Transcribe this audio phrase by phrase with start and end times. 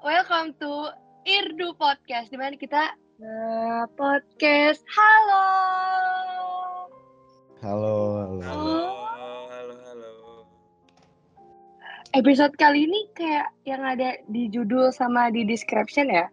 [0.00, 0.88] welcome to
[1.28, 4.80] Irdu Podcast di mana kita uh, podcast.
[4.88, 5.44] Halo.
[7.60, 8.40] Halo, halo.
[8.40, 8.72] Halo,
[9.52, 10.12] halo, halo.
[12.16, 16.32] Episode kali ini kayak yang ada di judul sama di description ya.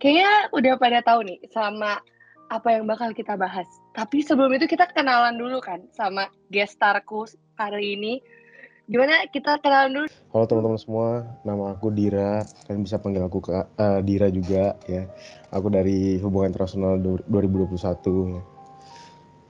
[0.00, 2.00] Kayaknya udah pada tahu nih sama
[2.48, 3.68] apa yang bakal kita bahas.
[3.92, 7.28] Tapi sebelum itu kita kenalan dulu kan sama guest starku
[7.60, 8.24] hari ini.
[8.86, 10.06] Gimana kita kenalan dulu?
[10.30, 11.08] Halo teman-teman semua,
[11.42, 12.46] nama aku Dira.
[12.70, 15.10] Kalian bisa panggil aku ke, eh, Dira juga ya.
[15.50, 18.42] Aku dari Hubungan Internasional du- 2021 ya.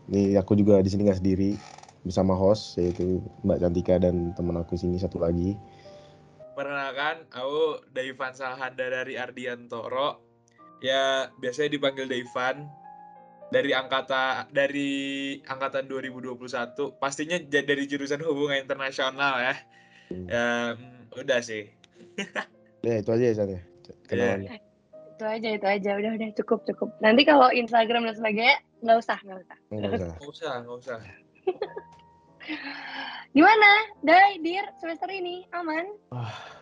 [0.09, 1.53] Ini aku juga di sini nggak sendiri
[2.01, 5.53] bersama host yaitu Mbak Cantika dan teman aku sini satu lagi.
[6.57, 10.25] Perkenalkan, aku Daivan Salhanda dari Ardiantoro.
[10.81, 12.73] Ya, biasanya dipanggil Daivan
[13.51, 14.93] dari angkata dari
[15.47, 16.99] angkatan 2021.
[16.99, 19.55] Pastinya dari jurusan hubungan internasional ya.
[20.11, 20.27] Hmm.
[20.27, 21.71] Ya, mm, udah sih.
[22.87, 23.63] Ya itu aja ya San ya.
[24.07, 24.63] Kenalannya.
[25.19, 25.91] Itu aja, itu aja.
[25.99, 26.95] Udah, udah cukup, cukup.
[27.03, 29.57] Nanti kalau Instagram dan sebagainya nggak usah, nggak usah.
[29.75, 30.07] Enggak usah.
[30.07, 30.99] Nggak usah, nggak usah.
[33.35, 33.71] Gimana,
[34.07, 35.99] Dai, Dir, semester ini aman?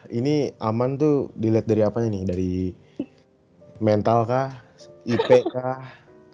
[0.09, 2.25] Ini aman tuh dilihat dari apanya nih?
[2.25, 2.53] Dari
[3.85, 4.48] mental kah?
[5.05, 5.85] IP kah?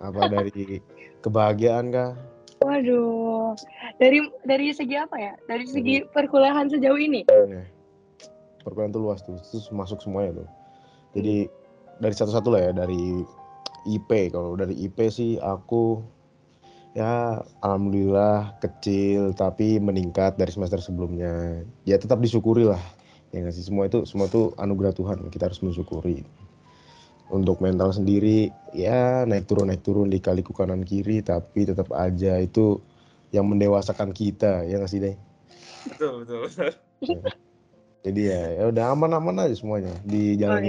[0.01, 0.81] Apa dari
[1.20, 2.17] kebahagiaan kah?
[2.61, 3.56] Waduh,
[3.97, 5.33] dari dari segi apa ya?
[5.48, 7.25] Dari segi perkuliahan sejauh ini?
[7.29, 7.65] Ya.
[8.65, 10.48] Perkuliahan tuh luas tuh, terus masuk semuanya tuh.
[11.17, 11.48] Jadi
[12.01, 13.25] dari satu-satu lah ya, dari
[13.89, 14.33] IP.
[14.33, 16.05] Kalau dari IP sih aku
[16.92, 21.64] ya alhamdulillah kecil tapi meningkat dari semester sebelumnya.
[21.89, 22.81] Ya tetap disyukuri lah.
[23.31, 26.27] Ya nggak sih semua itu semua itu anugerah Tuhan, kita harus mensyukuri.
[27.30, 32.42] Untuk mental sendiri ya naik turun naik turun di kaliku kanan kiri tapi tetap aja
[32.42, 32.83] itu
[33.30, 35.17] yang mendewasakan kita ya nggak sih deh.
[35.95, 36.70] Betul, betul, betul.
[38.05, 40.64] Jadi ya, ya udah aman-aman aja semuanya di jalan.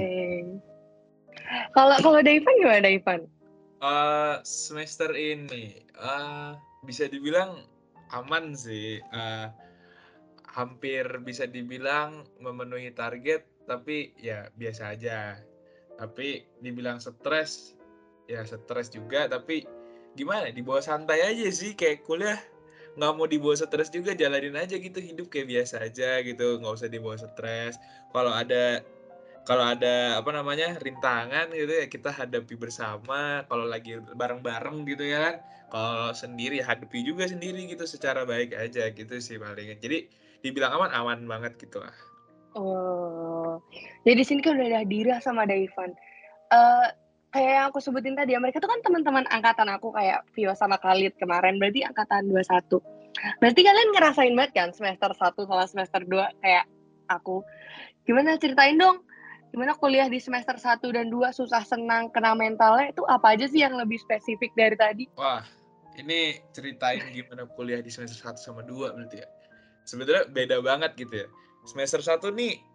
[1.71, 3.21] Kalau kalau Daivan gimana Daivan?
[3.81, 6.49] Eh, semester ini eh,
[6.85, 7.63] bisa dibilang
[8.11, 8.99] aman sih.
[8.99, 9.47] Eh,
[10.51, 15.39] hampir bisa dibilang memenuhi target, tapi ya biasa aja.
[16.01, 17.77] Tapi dibilang stres,
[18.25, 19.29] ya stres juga.
[19.29, 19.61] Tapi
[20.17, 20.49] gimana?
[20.49, 22.41] Dibawa santai aja sih, kayak kuliah
[22.91, 26.91] nggak mau dibawa stres juga jalanin aja gitu hidup kayak biasa aja gitu nggak usah
[26.91, 27.79] dibawa stres
[28.11, 28.83] kalau ada
[29.47, 35.19] kalau ada apa namanya rintangan gitu ya kita hadapi bersama kalau lagi bareng-bareng gitu ya
[35.31, 35.35] kan
[35.71, 40.05] kalau sendiri hadapi juga sendiri gitu secara baik aja gitu sih paling jadi
[40.43, 41.95] dibilang aman aman banget gitu lah
[42.51, 43.63] Oh,
[44.03, 45.95] jadi di sini kan udah ada Dira sama Daivan.
[46.51, 46.87] Eh
[47.31, 51.15] kayak yang aku sebutin tadi, mereka tuh kan teman-teman angkatan aku kayak Vio sama Khalid
[51.15, 52.83] kemarin, berarti angkatan 21.
[53.39, 56.67] Berarti kalian ngerasain banget kan semester 1 sama semester 2 kayak
[57.07, 57.39] aku.
[58.03, 59.03] Gimana ceritain dong?
[59.51, 63.63] Gimana kuliah di semester 1 dan 2 susah senang kena mentalnya itu apa aja sih
[63.63, 65.05] yang lebih spesifik dari tadi?
[65.19, 65.43] wah
[65.99, 69.27] ini ceritain gimana kuliah di semester 1 sama 2 berarti ya
[69.83, 71.27] sebenarnya beda banget gitu ya
[71.65, 72.71] semester 1 nih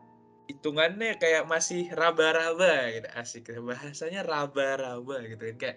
[0.46, 3.08] hitungannya kayak masih raba-raba gitu.
[3.18, 5.42] Asik bahasanya raba-raba gitu.
[5.54, 5.76] Kan kayak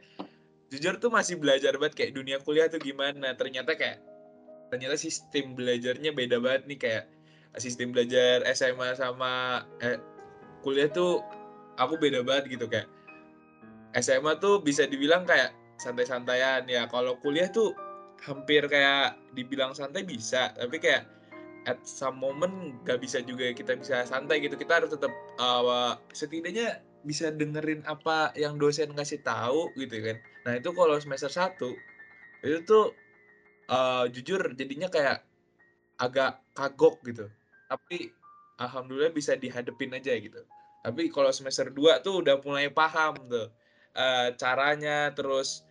[0.69, 1.97] jujur tuh masih belajar banget.
[1.97, 3.33] Kayak dunia kuliah tuh gimana.
[3.33, 4.01] Ternyata kayak
[4.69, 6.79] ternyata sistem belajarnya beda banget nih.
[6.79, 7.03] Kayak
[7.57, 9.97] sistem belajar SMA sama eh,
[10.61, 11.25] kuliah tuh
[11.81, 12.69] aku beda banget gitu.
[12.69, 12.87] Kayak
[13.97, 15.49] SMA tuh bisa dibilang kayak
[15.81, 16.69] santai-santaian.
[16.69, 17.73] Ya kalau kuliah tuh
[18.21, 20.53] hampir kayak dibilang santai bisa.
[20.53, 21.18] Tapi kayak
[21.67, 24.55] at some moment gak bisa juga kita bisa santai gitu.
[24.55, 25.11] Kita harus tetap
[25.41, 30.17] uh, setidaknya bisa dengerin apa yang dosen kasih tahu gitu kan.
[30.47, 31.55] Nah itu kalau semester 1
[32.43, 32.95] itu tuh
[33.71, 35.23] uh, jujur jadinya kayak
[35.99, 37.27] agak kagok gitu.
[37.67, 38.11] Tapi
[38.59, 40.43] alhamdulillah bisa dihadepin aja gitu.
[40.83, 43.51] Tapi kalau semester 2 tuh udah mulai paham tuh
[43.95, 45.63] uh, caranya terus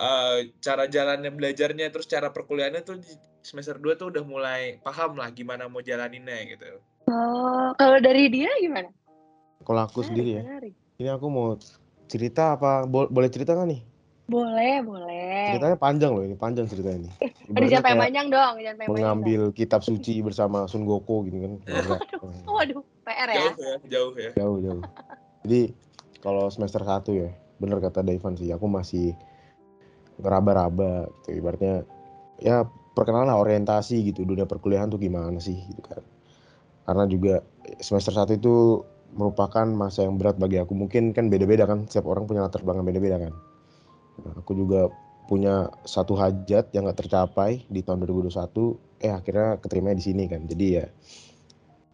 [0.00, 3.00] uh, cara jalannya belajarnya terus cara perkuliahannya tuh
[3.40, 6.80] semester 2 tuh udah mulai paham lah gimana mau jalaninnya gitu.
[7.08, 8.92] Oh, kalau dari dia gimana?
[9.60, 10.74] Kalau aku Menarik, sendiri ya, menarik.
[11.00, 11.48] ini aku mau
[12.08, 12.84] cerita apa?
[12.88, 13.80] Bo- boleh cerita nggak nih?
[14.30, 15.46] Boleh, boleh.
[15.50, 17.10] Ceritanya panjang loh ini, panjang ceritanya ini.
[17.10, 18.94] Aduh, Ibaratnya jangan kayak panjang dong, jangan panjang.
[18.94, 21.52] mengambil kitab suci bersama Sun Gokong gitu kan.
[21.66, 22.00] Enggak.
[22.54, 23.36] Waduh, PR ya.
[23.42, 24.30] Jauh ya, jauh ya.
[24.38, 24.84] Jauh, jauh.
[25.42, 25.62] Jadi
[26.22, 27.28] kalau semester 1 ya,
[27.58, 29.18] bener kata Daivan sih, aku masih
[30.20, 31.42] ngeraba-raba gitu.
[31.42, 31.82] Ibaratnya
[32.38, 32.64] ya
[33.00, 36.04] perkenalan orientasi gitu, dunia perkuliahan tuh gimana sih gitu kan.
[36.84, 37.40] Karena juga
[37.80, 38.84] semester 1 itu
[39.16, 40.76] merupakan masa yang berat bagi aku.
[40.76, 43.32] Mungkin kan beda-beda kan, setiap orang punya latar belakang beda-beda kan.
[44.20, 44.92] Nah, aku juga
[45.24, 50.44] punya satu hajat yang gak tercapai di tahun 2021, eh akhirnya keterima di sini kan.
[50.44, 50.86] Jadi ya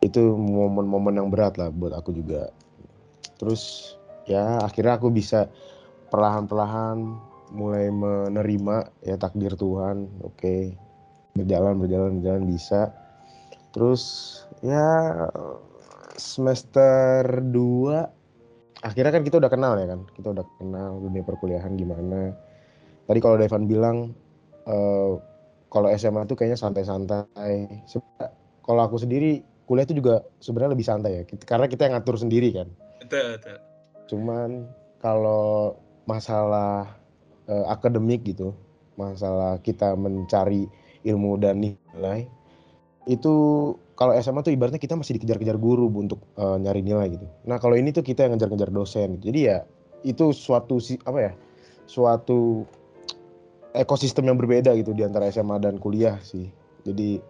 [0.03, 2.51] itu momen-momen yang berat lah buat aku juga.
[3.37, 3.93] terus
[4.25, 5.45] ya akhirnya aku bisa
[6.09, 6.97] perlahan-perlahan
[7.53, 10.86] mulai menerima ya takdir Tuhan oke
[11.37, 12.91] berjalan berjalan berjalan bisa.
[13.77, 14.03] Terus
[14.65, 15.13] ya
[16.17, 20.01] semester 2 akhirnya kan kita udah kenal ya kan?
[20.17, 22.33] Kita udah kenal dunia perkuliahan gimana.
[23.07, 24.17] Tadi kalau Devan bilang
[24.67, 25.13] eh,
[25.69, 27.85] kalau SMA tuh kayaknya santai-santai.
[28.67, 31.23] Kalau aku sendiri kuliah itu juga sebenarnya lebih santai ya.
[31.45, 32.69] Karena kita yang ngatur sendiri kan.
[33.07, 33.57] Betul, betul.
[34.07, 34.71] cuman
[35.03, 35.75] kalau
[36.07, 36.95] masalah
[37.51, 38.55] eh, akademik gitu
[38.97, 40.67] masalah kita mencari
[41.07, 42.27] ilmu dan nilai
[43.07, 43.35] itu
[43.97, 47.27] kalau SMA tuh ibaratnya kita masih dikejar-kejar guru Bu, untuk eh, nyari nilai gitu.
[47.49, 49.59] Nah kalau ini tuh kita yang ngejar-ngejar dosen jadi ya
[50.05, 50.77] itu suatu
[51.07, 51.33] apa ya
[51.87, 52.67] suatu
[53.73, 56.51] ekosistem yang berbeda gitu di antara SMA dan kuliah sih.
[56.83, 57.23] Jadi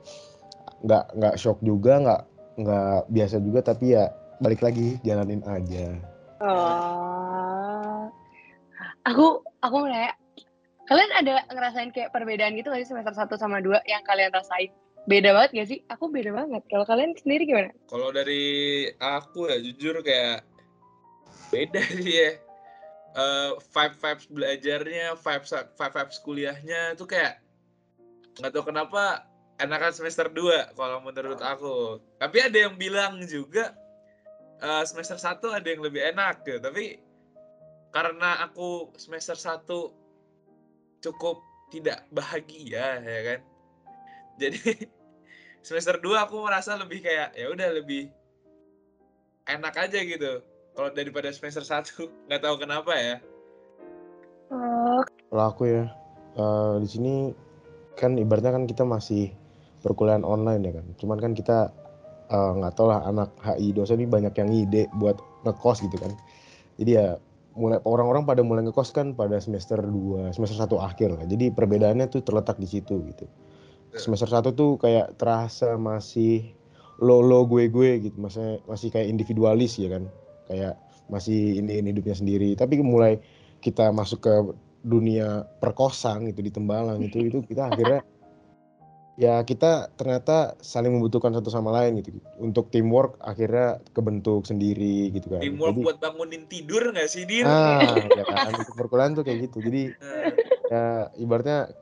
[0.82, 2.22] nggak nggak shock juga nggak
[2.56, 5.96] nggak biasa juga tapi ya balik lagi jalanin aja.
[6.40, 8.08] Oh.
[9.06, 9.90] Aku aku mau
[10.86, 14.70] kalian ada ngerasain kayak perbedaan gitu nggak sih semester 1 sama 2 yang kalian rasain?
[15.06, 15.78] Beda banget gak sih?
[15.86, 16.66] Aku beda banget.
[16.66, 17.70] Kalau kalian sendiri gimana?
[17.86, 20.42] Kalau dari aku ya jujur kayak
[21.54, 22.30] beda sih ya.
[23.16, 27.38] Eh vibe vibes belajarnya, vibes vibe vibes kuliahnya itu kayak
[28.42, 29.24] nggak tahu kenapa
[29.62, 32.02] enakan semester 2 kalau menurut aku.
[32.18, 33.78] Tapi ada yang bilang juga
[34.58, 36.58] eh, semester 1 ada yang lebih enak gitu.
[36.58, 36.98] Tapi
[37.94, 40.05] karena aku semester 1
[41.06, 41.38] cukup
[41.70, 43.40] tidak bahagia ya kan.
[44.42, 44.90] Jadi
[45.62, 48.10] semester 2 aku merasa lebih kayak ya udah lebih
[49.46, 50.42] enak aja gitu.
[50.76, 51.86] Kalau daripada semester 1
[52.26, 53.16] nggak tahu kenapa ya.
[54.50, 55.84] Oh, Kalau aku ya
[56.38, 57.14] eh, di sini
[57.98, 59.32] kan ibaratnya kan kita masih
[59.82, 60.86] perkuliahan online ya kan.
[60.98, 61.70] Cuman kan kita
[62.30, 66.14] eh, nggak tahu lah anak HI dosen ini banyak yang ide buat ngekos gitu kan.
[66.76, 67.16] Jadi ya
[67.56, 71.24] mulai orang-orang pada mulai ngekos kan pada semester 2, semester 1 akhir lah.
[71.24, 73.24] Jadi perbedaannya tuh terletak di situ gitu.
[73.96, 76.52] Semester 1 tuh kayak terasa masih
[77.00, 78.16] lo lo gue gue gitu.
[78.20, 80.04] Masih masih kayak individualis ya kan.
[80.46, 80.76] Kayak
[81.08, 82.52] masih ini, ini hidupnya sendiri.
[82.54, 83.18] Tapi mulai
[83.64, 84.34] kita masuk ke
[84.86, 88.06] dunia perkosan itu di Tembalang itu itu kita akhirnya
[89.16, 95.32] ya kita ternyata saling membutuhkan satu sama lain gitu untuk teamwork akhirnya kebentuk sendiri gitu
[95.32, 97.48] kan Teamwork jadi buat bangunin tidur nggak sih Dir?
[97.48, 100.30] ah ya kan untuk perkuliahan tuh kayak gitu jadi Eh,
[100.68, 101.72] ya ibaratnya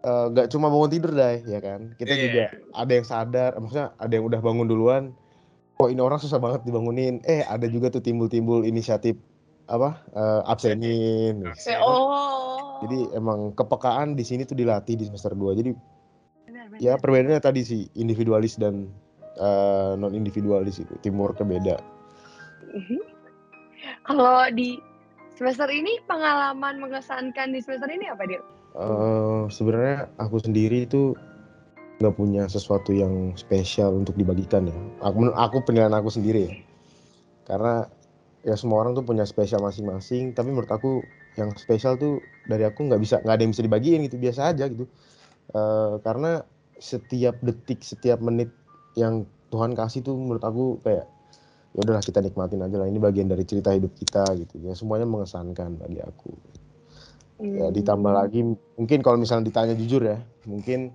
[0.00, 2.22] eh, nggak cuma bangun tidur deh ya kan kita Iya.
[2.24, 5.04] juga ada yang sadar maksudnya ada yang udah bangun duluan
[5.76, 9.20] kok ini orang susah banget dibangunin eh ada juga tuh timbul-timbul inisiatif
[9.66, 11.76] apa eh, absenin Absen.
[11.84, 12.80] oh.
[12.80, 15.72] jadi emang kepekaan di sini tuh dilatih di semester 2 jadi.
[16.84, 18.92] Ya perbedaannya tadi sih individualis dan
[19.96, 21.76] non individualis itu teamworknya beda
[22.74, 23.00] Mhm.
[24.04, 24.82] Kalau di
[25.38, 28.42] semester ini pengalaman mengesankan di semester ini apa dia?
[28.74, 31.14] Eh, sebenarnya aku sendiri itu
[32.02, 34.76] nggak punya sesuatu yang spesial untuk dibagikan ya.
[35.06, 36.54] Aku, menurut aku penilaian aku sendiri ya.
[37.46, 37.86] Karena
[38.42, 40.34] ya semua orang tuh punya spesial masing-masing.
[40.34, 41.06] Tapi menurut aku
[41.38, 42.18] yang spesial tuh
[42.50, 44.90] dari aku nggak bisa nggak ada yang bisa dibagiin gitu biasa aja gitu.
[45.54, 46.42] Eh, karena
[46.78, 48.50] setiap detik setiap menit
[48.94, 51.06] yang Tuhan kasih tuh menurut aku kayak
[51.74, 55.06] ya udahlah kita nikmatin aja lah ini bagian dari cerita hidup kita gitu ya semuanya
[55.06, 56.30] mengesankan bagi aku
[57.42, 58.20] ya ditambah Hmm.
[58.22, 58.40] lagi
[58.78, 60.94] mungkin kalau misalnya ditanya jujur ya mungkin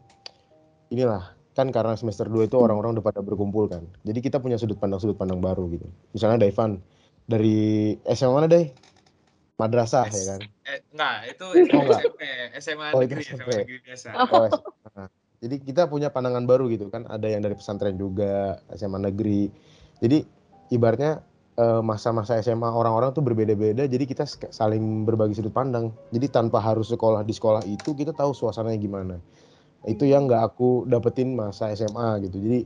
[0.87, 4.79] inilah kan karena semester 2 itu orang-orang udah pada berkumpul kan jadi kita punya sudut
[4.79, 5.83] pandang sudut pandang baru gitu
[6.15, 6.79] misalnya Daivan
[7.27, 8.71] dari SMA mana deh
[9.59, 12.01] madrasah S- ya kan Eh, enggak, itu Oh, enggak.
[12.05, 12.21] SMP,
[12.61, 13.41] SMA Oh, negeri, SMP.
[13.41, 14.09] SMA negeri biasa.
[14.13, 14.49] Oh, SMA.
[15.39, 17.07] Jadi kita punya pandangan baru gitu kan.
[17.07, 19.47] Ada yang dari pesantren juga SMA negeri.
[20.03, 20.27] Jadi
[20.75, 21.23] ibaratnya
[21.55, 23.87] eh, masa-masa SMA orang-orang tuh berbeda-beda.
[23.87, 25.95] Jadi kita saling berbagi sudut pandang.
[26.11, 29.15] Jadi tanpa harus sekolah di sekolah itu kita tahu suasananya gimana.
[29.87, 32.35] Itu yang nggak aku dapetin masa SMA gitu.
[32.43, 32.59] Jadi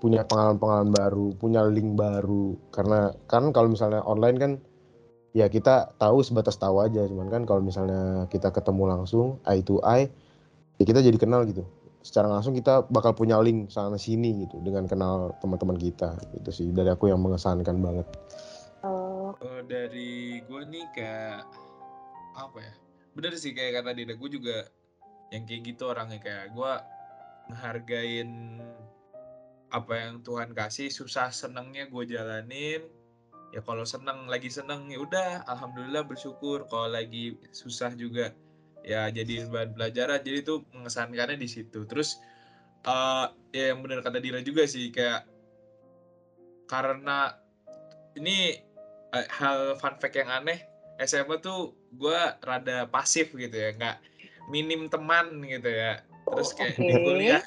[0.00, 2.56] punya pengalaman-pengalaman baru punya link baru.
[2.72, 4.52] Karena kan kalau misalnya online kan
[5.36, 7.04] ya kita tahu sebatas tahu aja.
[7.04, 10.08] Cuman kan kalau misalnya kita ketemu langsung eye to eye
[10.80, 11.60] ya kita jadi kenal gitu
[12.00, 16.68] secara langsung kita bakal punya link sana sini gitu dengan kenal teman-teman kita gitu sih
[16.72, 18.08] dari aku yang mengesankan banget
[18.80, 21.44] Oh, Kalau dari gue nih kayak
[22.32, 22.74] apa ya?
[23.12, 24.64] Bener sih kayak kata Dina, gue juga
[25.30, 26.72] yang kayak gitu orangnya kayak gue
[27.52, 28.58] ngehargain
[29.70, 32.82] apa yang Tuhan kasih, susah senengnya gue jalanin.
[33.52, 36.64] Ya kalau seneng lagi seneng ya udah, alhamdulillah bersyukur.
[36.66, 38.32] Kalau lagi susah juga
[38.86, 40.20] ya jadiin bahan pelajaran.
[40.22, 41.84] Jadi tuh mengesankannya di situ.
[41.84, 42.20] Terus
[42.80, 45.28] eh ya yang bener kata Dira juga sih kayak
[46.64, 47.36] karena
[48.16, 48.56] ini
[49.12, 50.64] eh, hal fun fact yang aneh
[51.02, 53.96] SMA tuh gue rada pasif gitu ya nggak
[54.48, 57.02] minim teman gitu ya terus kayak di Oke.
[57.04, 57.42] kuliah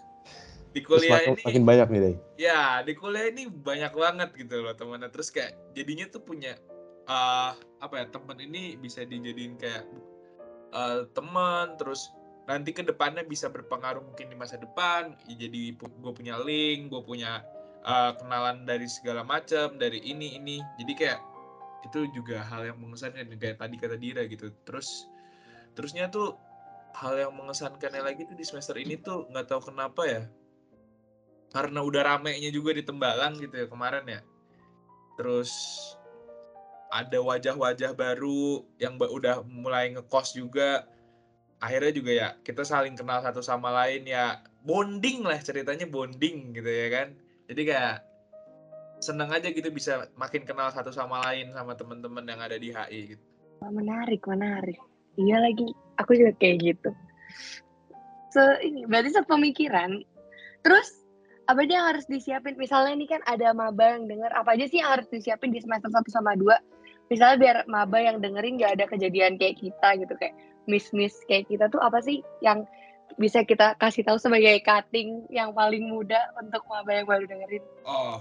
[0.74, 4.30] di Terus kuliah makin, ini makin banyak nih deh ya di kuliah ini banyak banget
[4.36, 6.58] gitu loh temannya terus kayak jadinya tuh punya
[7.04, 7.52] eh
[7.84, 9.86] apa ya temen ini bisa dijadiin kayak
[10.74, 12.10] eh, teman terus
[12.44, 15.16] nanti ke depannya bisa berpengaruh mungkin di masa depan.
[15.30, 17.46] Ya jadi gue punya link gue punya
[17.86, 20.58] eh, kenalan dari segala macam dari ini ini.
[20.82, 21.22] Jadi kayak
[21.84, 24.52] itu juga hal yang mengesankan kayak tadi kata Dira gitu.
[24.66, 25.08] Terus
[25.78, 26.36] terusnya tuh
[26.94, 30.24] hal yang mengesankannya lagi tuh di semester ini tuh nggak tahu kenapa ya.
[31.54, 34.22] Karena udah ramenya juga di Tembalang gitu ya kemarin ya.
[35.18, 35.52] Terus
[36.94, 40.86] ada wajah-wajah baru yang udah mulai ngekos juga
[41.58, 46.70] akhirnya juga ya kita saling kenal satu sama lain ya bonding lah ceritanya bonding gitu
[46.70, 47.08] ya kan
[47.50, 47.96] jadi kayak
[49.04, 53.16] seneng aja gitu bisa makin kenal satu sama lain sama teman-teman yang ada di HI
[53.16, 53.24] gitu.
[53.60, 54.80] Menarik, menarik.
[55.20, 56.90] Iya lagi, aku juga kayak gitu.
[58.32, 60.00] Se ini berarti sepemikiran.
[60.64, 61.04] Terus
[61.52, 62.56] apa aja yang harus disiapin?
[62.56, 65.92] Misalnya ini kan ada maba yang denger, apa aja sih yang harus disiapin di semester
[65.92, 66.48] 1 sama 2?
[67.14, 70.34] Misalnya biar maba yang dengerin gak ada kejadian kayak kita gitu kayak
[70.66, 72.66] miss-miss kayak kita tuh apa sih yang
[73.22, 77.62] bisa kita kasih tahu sebagai cutting yang paling mudah untuk maba yang baru dengerin?
[77.86, 78.18] Oh,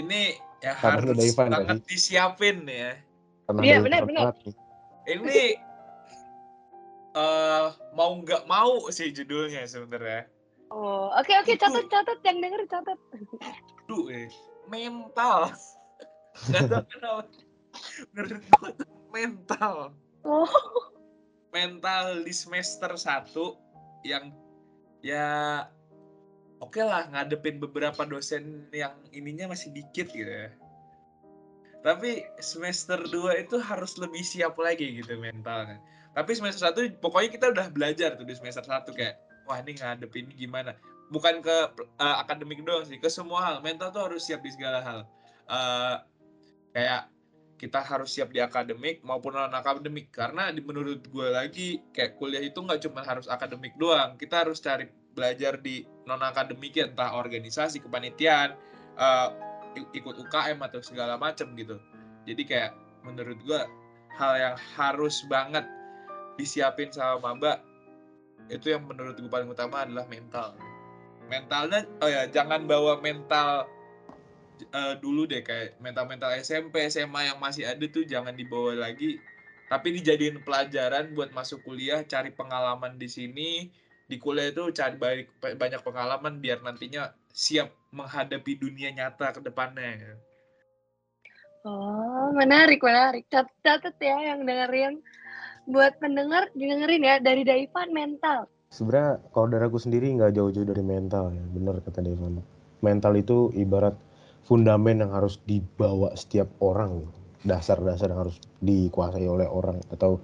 [0.00, 1.88] ini ya Karena harus ada Ivan banget tadi.
[1.92, 2.96] disiapin ya.
[3.60, 4.22] Iya, ada benar, yang benar.
[4.32, 4.54] telat nih.
[5.10, 5.40] Ini
[7.10, 10.30] eh mau nggak mau sih judulnya sebenarnya.
[10.72, 12.96] Oh, oke oke catat catat yang denger catat.
[13.90, 14.30] Duh, eh,
[14.70, 15.50] mental.
[16.54, 17.26] Gak tau kenapa.
[18.14, 19.94] Menurut gue tuh mental.
[20.24, 20.48] Oh,
[21.50, 23.34] Mental di semester 1
[24.06, 24.30] yang
[25.02, 25.66] ya
[26.62, 30.50] oke lah ngadepin beberapa dosen yang ininya masih dikit gitu ya.
[31.80, 35.82] Tapi semester 2 itu harus lebih siap lagi gitu mentalnya.
[36.14, 39.18] Tapi semester 1 pokoknya kita udah belajar tuh di semester 1 kayak
[39.50, 40.78] wah ini ngadepin ini gimana.
[41.10, 41.56] Bukan ke
[41.98, 43.56] eh, akademik doang sih, ke semua hal.
[43.64, 45.00] Mental tuh harus siap di segala hal.
[45.50, 45.96] Eh,
[46.78, 47.10] kayak
[47.60, 50.08] kita harus siap di akademik maupun non akademik.
[50.08, 54.16] Karena di menurut gue lagi kayak kuliah itu nggak cuma harus akademik doang.
[54.16, 58.56] Kita harus cari belajar di non akademik ya entah organisasi kepanitiaan
[59.76, 61.76] i- ikut UKM atau segala macam gitu.
[62.24, 62.72] Jadi kayak
[63.04, 63.60] menurut gue
[64.16, 65.68] hal yang harus banget
[66.40, 67.60] disiapin sama maba
[68.48, 70.56] itu yang menurut gue paling utama adalah mental.
[71.28, 73.68] Mentalnya oh ya jangan bawa mental
[74.68, 79.20] eh, dulu deh kayak mental-mental SMP, SMA yang masih ada tuh jangan dibawa lagi.
[79.70, 83.50] Tapi dijadiin pelajaran buat masuk kuliah, cari pengalaman di sini.
[84.10, 90.18] Di kuliah itu cari banyak, banyak pengalaman biar nantinya siap menghadapi dunia nyata ke depannya.
[91.62, 93.28] Oh, menarik, menarik.
[93.30, 94.98] Cat- Catat ya yang dengerin.
[95.70, 98.50] Buat pendengar, dengerin ya dari Daivan mental.
[98.70, 102.42] Sebenarnya kalau dari aku sendiri nggak jauh-jauh dari mental ya, bener kata Devan.
[102.80, 103.92] Mental itu ibarat
[104.44, 107.18] fundamen yang harus dibawa setiap orang, gitu.
[107.40, 110.20] dasar-dasar yang harus dikuasai oleh orang atau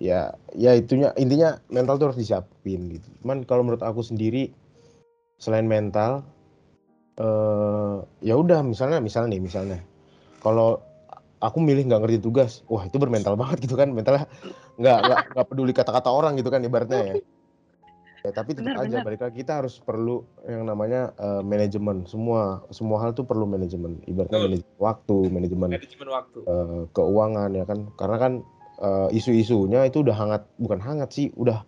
[0.00, 3.08] ya ya itunya intinya mental tuh harus disiapin gitu.
[3.24, 4.52] Cuman kalau menurut aku sendiri
[5.40, 6.24] selain mental
[7.20, 9.78] eh ya udah misalnya misalnya nih misalnya
[10.40, 10.80] kalau
[11.40, 14.28] aku milih nggak ngerti tugas, wah itu bermental banget gitu kan, mentalnya
[14.76, 17.14] nggak nggak nggak peduli kata-kata orang gitu kan ibaratnya ya.
[18.20, 19.04] Ya, tapi tetap Benar, aja benar.
[19.08, 22.04] balik lagi kita harus perlu yang namanya eh, manajemen.
[22.04, 23.96] Semua semua hal tuh perlu manajemen.
[24.04, 24.46] Ibaratnya Betul.
[24.52, 26.38] manajemen waktu, manajemen Manajemen waktu.
[26.44, 27.78] eh, keuangan ya kan.
[27.96, 28.32] Karena kan
[28.76, 31.64] eh, isu-isunya itu udah hangat, bukan hangat sih, udah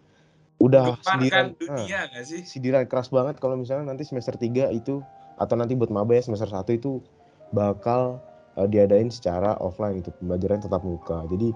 [0.61, 2.41] udah sindiran, Gemparkan dunia ah, nggak sih?
[2.47, 5.03] sindiran keras banget kalau misalnya nanti semester 3 itu
[5.35, 7.03] atau nanti buat maba ya semester 1 itu
[7.51, 8.21] bakal
[8.55, 11.25] eh, diadain secara offline itu pembelajaran tetap muka.
[11.33, 11.49] Jadi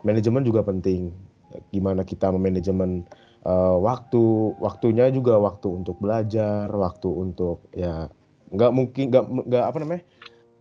[0.00, 1.10] manajemen juga penting.
[1.68, 3.02] Gimana kita memanajemen
[3.42, 4.22] eh, waktu,
[4.58, 8.08] waktunya juga waktu untuk belajar, waktu untuk ya
[8.48, 10.02] nggak mungkin nggak nggak apa namanya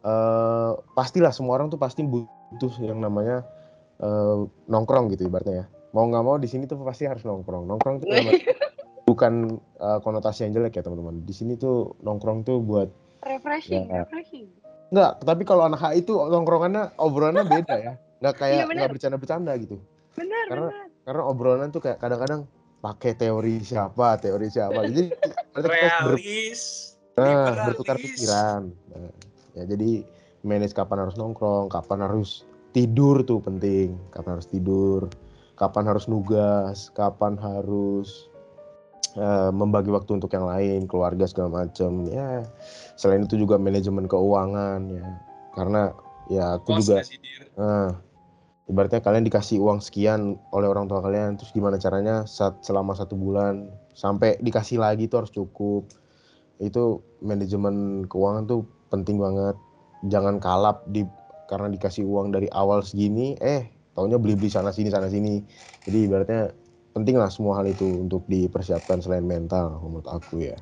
[0.03, 3.43] eh pastilah semua orang tuh pasti butuh yang namanya
[3.97, 5.65] eh, nongkrong gitu ibaratnya ya.
[5.91, 7.65] Mau nggak mau di sini tuh pasti harus nongkrong.
[7.65, 8.45] Nongkrong tuh arti-
[9.09, 9.33] bukan
[9.79, 11.23] eh, konotasi yang jelek ya teman-teman.
[11.23, 12.89] Di sini tuh nongkrong tuh buat
[13.25, 14.05] refreshing, Ya.
[14.05, 14.47] refreshing.
[14.87, 17.93] Nggak, tapi kalau anak HI itu nongkrongannya obrolannya beda ya.
[18.23, 18.77] Nggak kayak Iya, benar.
[18.79, 19.75] nggak bercanda-bercanda gitu.
[20.15, 20.87] Benar, Karena benar.
[21.03, 22.41] karena obrolan tuh kayak kadang-kadang
[22.81, 24.85] pakai teori siapa, teori siapa.
[24.85, 25.09] Jadi
[25.53, 26.61] kita ber- Realis,
[27.17, 28.61] nah, bertukar pikiran.
[28.93, 29.11] Nah,
[29.57, 30.05] ya jadi
[30.45, 33.97] manage kapan harus nongkrong, kapan harus tidur tuh penting.
[34.13, 35.09] Kapan harus tidur,
[35.57, 38.29] kapan harus nugas, kapan harus
[39.17, 42.05] eh, membagi waktu untuk yang lain, keluarga segala macam.
[42.07, 42.45] Ya,
[42.95, 45.07] selain itu juga manajemen keuangan ya.
[45.57, 45.81] Karena
[46.29, 47.01] ya aku Kos juga?
[47.57, 47.97] Nah,
[48.67, 53.15] ibaratnya kalian dikasih uang sekian oleh orang tua kalian, terus gimana caranya saat selama satu
[53.15, 55.87] bulan sampai dikasih lagi itu harus cukup.
[56.59, 59.55] Itu manajemen keuangan tuh penting banget.
[60.11, 61.07] Jangan kalap di
[61.47, 65.39] karena dikasih uang dari awal segini, eh taunya beli-beli sana sini sana sini.
[65.87, 66.51] Jadi ibaratnya
[66.91, 70.59] penting lah semua hal itu untuk dipersiapkan selain mental menurut aku ya.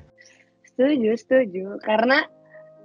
[0.76, 1.66] Setuju, setuju.
[1.82, 2.28] Karena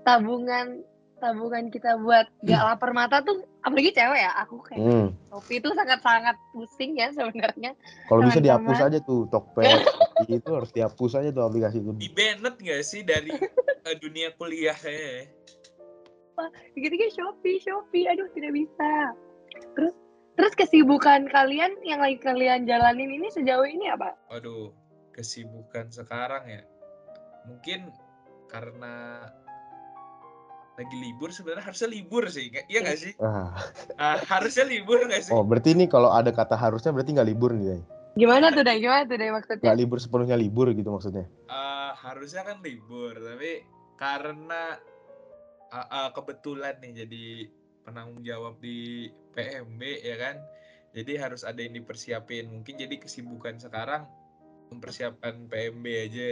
[0.07, 0.81] tabungan
[1.21, 5.09] tabungan kita buat gak lapar mata tuh apalagi cewek ya aku kayak Hmm.
[5.29, 7.77] Shopee itu sangat-sangat pusing ya sebenarnya
[8.09, 9.61] Kalau bisa dihapus aja tuh Tokped
[10.17, 11.93] Shopee itu harus dihapus aja tuh aplikasi itu.
[11.95, 13.31] Di banned nggak sih dari
[13.87, 15.29] eh, dunia kuliah ya?
[16.73, 19.13] gitu-gitu Shopee Shopee aduh tidak bisa
[19.77, 19.93] terus
[20.41, 24.73] terus kesibukan kalian yang lagi kalian jalanin ini sejauh ini apa Waduh,
[25.13, 26.63] kesibukan sekarang ya.
[27.45, 27.93] Mungkin
[28.49, 29.27] karena
[30.81, 33.13] lagi libur sebenarnya harusnya libur sih, iya nggak sih?
[33.21, 33.53] Ah.
[34.01, 35.33] Ah, harusnya libur nggak sih?
[35.37, 37.83] Oh, berarti ini kalau ada kata harusnya berarti nggak libur nih, Day.
[38.19, 41.29] gimana tuh deh gimana tuh deh maksudnya Nggak libur sepenuhnya libur gitu maksudnya.
[41.47, 43.63] Eh, harusnya kan libur, tapi
[44.01, 44.81] karena
[45.71, 47.27] ah, ah, kebetulan nih jadi
[47.85, 50.37] penanggung jawab di PMB ya kan,
[50.97, 52.49] jadi harus ada yang dipersiapin.
[52.49, 54.09] Mungkin jadi kesibukan sekarang
[54.73, 56.31] mempersiapkan PMB aja.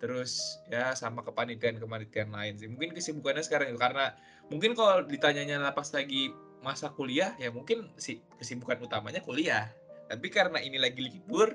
[0.00, 2.66] Terus ya sama kepanitiaan-kepanitiaan lain sih.
[2.72, 4.16] Mungkin kesibukannya sekarang itu karena
[4.48, 9.68] mungkin kalau ditanyanya pas lagi masa kuliah ya mungkin si kesibukan utamanya kuliah.
[10.08, 11.54] Tapi karena ini lagi libur,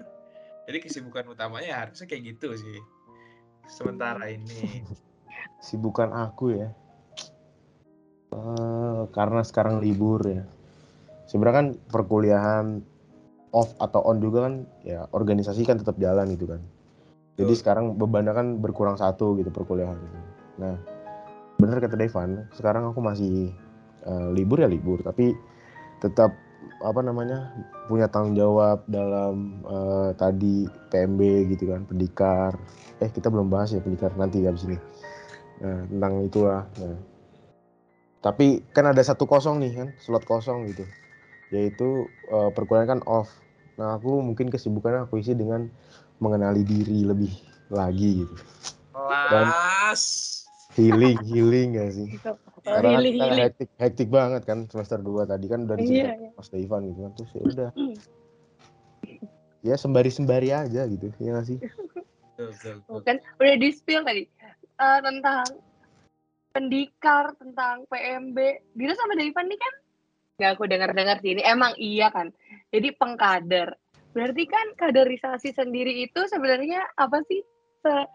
[0.70, 2.80] jadi kesibukan utamanya ya harusnya kayak gitu sih.
[3.66, 4.86] Sementara ini.
[5.66, 6.70] Sibukan aku ya.
[8.32, 10.46] Eh, karena sekarang libur ya.
[11.26, 12.66] Sebenarnya kan perkuliahan
[13.56, 16.62] off atau on juga kan ya organisasi kan tetap jalan gitu kan.
[17.36, 17.62] Jadi Betul.
[17.62, 20.00] sekarang bebannya kan berkurang satu gitu perkuliahan.
[20.56, 20.80] Nah,
[21.60, 23.52] bener kata Devan, sekarang aku masih
[24.08, 25.36] eh, libur ya libur, tapi
[26.00, 26.32] tetap
[26.82, 27.52] apa namanya
[27.92, 31.22] punya tanggung jawab dalam eh, tadi PMB
[31.52, 32.56] gitu kan, pendikar.
[33.04, 34.80] Eh kita belum bahas ya pendikar nanti habis ini.
[35.60, 36.64] Nah, tentang itulah.
[36.80, 37.00] Nah.
[38.24, 40.88] Tapi kan ada satu kosong nih kan, slot kosong gitu.
[41.52, 43.28] Yaitu eh, perkuliahan kan off.
[43.76, 45.68] Nah, aku mungkin kesibukannya aku isi dengan
[46.20, 47.32] mengenali diri lebih
[47.70, 48.36] lagi gitu.
[48.96, 50.04] Kelas.
[50.76, 52.08] Healing, healing gak sih?
[52.12, 52.32] gitu
[52.66, 53.44] Karena kan Really, kita really.
[53.48, 56.32] hektik, hektik banget kan semester 2 tadi kan udah Iya, diceritain iya.
[56.36, 57.12] Mas Devan gitu kan.
[57.16, 57.70] Terus ya udah.
[59.66, 61.08] ya sembari-sembari aja gitu.
[61.18, 61.60] Iya gak sih?
[62.36, 63.00] Betul, betul, betul.
[63.08, 64.24] kan udah di spill tadi
[64.76, 65.48] Eh, tentang
[66.52, 68.38] pendikar tentang PMB
[68.76, 69.74] Dira sama Devan nih kan
[70.36, 72.36] nggak aku dengar-dengar sih ini emang iya kan
[72.76, 73.80] jadi pengkader
[74.16, 77.44] berarti kan kaderisasi sendiri itu sebenarnya apa sih
[77.84, 78.10] se-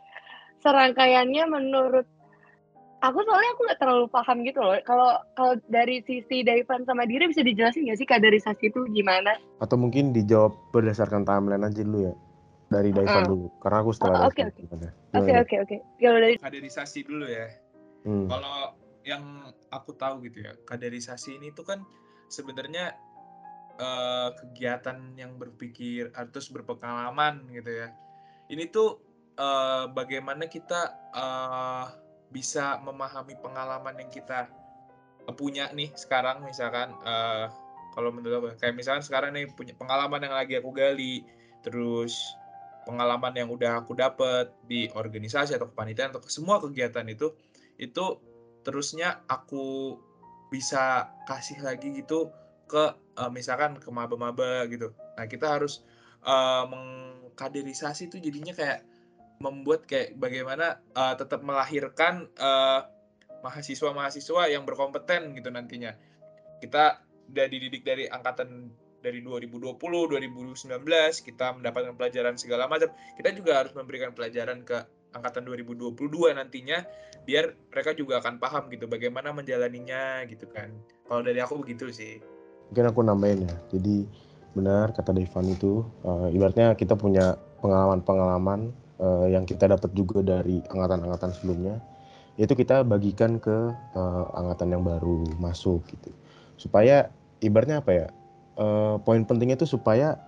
[0.58, 2.08] serangkaiannya menurut
[3.00, 7.28] aku soalnya aku nggak terlalu paham gitu loh kalau kalau dari sisi Devan sama Dira
[7.28, 12.14] bisa dijelasin nggak sih kaderisasi itu gimana Atau mungkin dijawab berdasarkan timeline aja dulu ya.
[12.70, 13.28] Dari Daivan Ah.
[13.28, 13.50] dulu.
[13.58, 14.78] Karena aku setelah Oh, oke, Daivan
[15.26, 15.32] oke.
[15.42, 17.46] oke oke kalau dari Kaderisasi dulu ya.
[18.06, 18.24] Hmm.
[18.30, 18.56] Kalau
[19.02, 19.24] yang
[19.68, 21.80] aku tahu gitu ya, kaderisasi ini tuh kan
[22.28, 22.94] sebenarnya
[23.80, 27.88] eh, kegiatan yang berpikir atau berpengalaman gitu ya.
[28.52, 29.00] Ini tuh
[29.40, 31.84] eh, bagaimana kita eh,
[32.30, 34.46] bisa memahami pengalaman yang kita
[35.34, 37.46] punya nih sekarang misalkan eh,
[37.94, 41.26] kalau menurut aku kayak misalkan sekarang nih punya pengalaman yang lagi aku gali
[41.60, 42.34] terus
[42.86, 47.34] pengalaman yang udah aku dapat di organisasi atau kepanitiaan atau semua kegiatan itu
[47.76, 48.04] itu
[48.64, 49.96] terusnya aku
[50.50, 52.32] bisa kasih lagi gitu
[52.66, 54.96] ke eh, misalkan ke maba-maba gitu.
[55.16, 55.84] Nah, kita harus
[56.24, 58.80] eh, mengkaderisasi itu jadinya kayak
[59.40, 62.80] membuat kayak bagaimana eh, tetap melahirkan eh,
[63.40, 65.96] mahasiswa-mahasiswa yang berkompeten gitu nantinya.
[66.60, 68.68] Kita udah dididik dari angkatan
[69.00, 70.68] dari 2020, 2019,
[71.24, 72.92] kita mendapatkan pelajaran segala macam.
[73.16, 74.76] Kita juga harus memberikan pelajaran ke
[75.10, 76.86] angkatan 2022 nantinya
[77.26, 80.70] biar mereka juga akan paham gitu bagaimana menjalaninya gitu kan.
[81.08, 82.22] Kalau dari aku begitu sih.
[82.70, 83.54] Mungkin aku nambahin ya.
[83.74, 84.06] Jadi
[84.54, 90.62] benar kata Devan itu eh, ibaratnya kita punya pengalaman-pengalaman eh, yang kita dapat juga dari
[90.70, 91.78] angkatan-angkatan sebelumnya
[92.38, 96.10] itu kita bagikan ke eh, angkatan yang baru masuk gitu.
[96.54, 97.10] Supaya
[97.42, 98.06] ibaratnya apa ya
[98.58, 100.18] eh, poin pentingnya itu supaya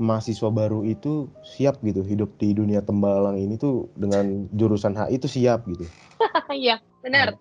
[0.00, 5.28] mahasiswa baru itu siap gitu hidup di dunia tembalang ini tuh dengan jurusan HI itu
[5.28, 5.84] siap gitu.
[6.52, 7.36] Iya benar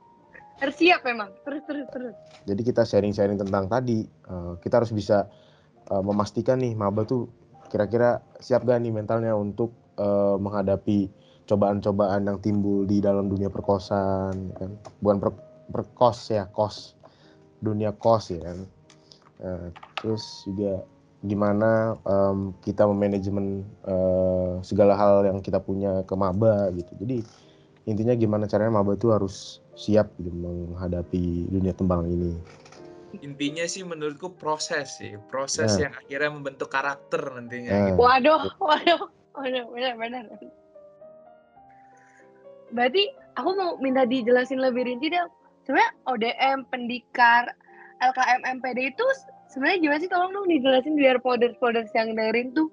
[0.62, 5.26] harus siap memang terus terus terus Jadi kita sharing-sharing tentang tadi, eh, kita harus bisa
[5.90, 7.26] eh, memastikan nih maba tuh
[7.74, 11.10] kira-kira siap gak nih mentalnya untuk eh, menghadapi
[11.50, 14.72] cobaan-cobaan yang timbul di dalam dunia perkosaan, ya kan?
[15.04, 15.44] Bukan per-
[15.74, 16.96] perkos ya, kos.
[17.62, 18.60] dunia kos ya kan.
[20.02, 20.82] Terus juga
[21.22, 26.90] gimana um, kita memanajemen uh, segala hal yang kita punya ke maba gitu.
[26.98, 27.22] Jadi
[27.86, 32.38] intinya gimana caranya maba itu harus siap gitu menghadapi dunia tembang ini.
[33.26, 35.90] Intinya sih menurutku proses sih, proses Nah.
[35.90, 37.72] yang akhirnya membentuk karakter nantinya.
[37.74, 37.86] Nah.
[37.90, 37.98] gitu.
[38.06, 39.02] Waduh, waduh,
[39.36, 40.24] waduh, benar-benar.
[42.72, 43.04] Berarti
[43.36, 45.28] aku mau minta dijelasin lebih rinci dong.
[45.68, 47.52] Sebenarnya ODM, pendikar,
[48.00, 49.06] LKM, MPD itu
[49.52, 50.10] sebenarnya gimana sih?
[50.10, 52.72] Tolong dong dijelasin biar folders-folders yang dengerin tuh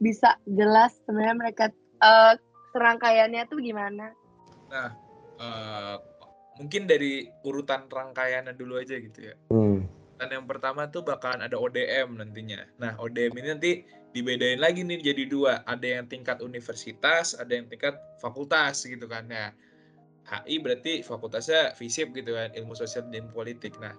[0.00, 1.64] bisa jelas sebenarnya mereka
[2.00, 2.34] eh,
[2.72, 4.10] serangkaiannya tuh gimana.
[4.72, 4.90] Eh,
[6.58, 9.34] mungkin dari urutan rangkaiannya dulu aja gitu ya.
[9.50, 9.86] Hmm.
[10.14, 12.62] Dan yang pertama tuh bakalan ada ODM nantinya.
[12.78, 13.72] Nah, ODM ini nanti
[14.14, 15.66] dibedain lagi nih jadi dua.
[15.66, 19.26] Ada yang tingkat universitas, ada yang tingkat fakultas gitu kan.
[19.26, 19.50] Nah,
[20.24, 23.74] HI berarti fakultasnya FISIP gitu kan, ilmu sosial dan politik.
[23.82, 23.92] Nah,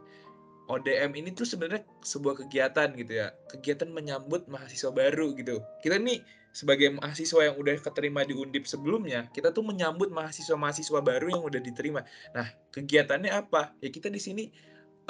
[0.71, 3.29] ODM ini tuh sebenarnya sebuah kegiatan gitu ya.
[3.51, 5.61] Kegiatan menyambut mahasiswa baru gitu.
[5.83, 6.23] Kita nih
[6.55, 11.59] sebagai mahasiswa yang udah keterima di Undip sebelumnya, kita tuh menyambut mahasiswa-mahasiswa baru yang udah
[11.59, 12.07] diterima.
[12.31, 13.75] Nah, kegiatannya apa?
[13.83, 14.47] Ya kita di sini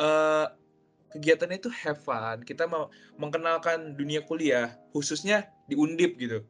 [0.02, 0.48] eh
[1.14, 2.42] kegiatannya itu have fun.
[2.42, 2.90] Kita mau
[3.22, 6.42] mengenalkan dunia kuliah, khususnya di Undip gitu.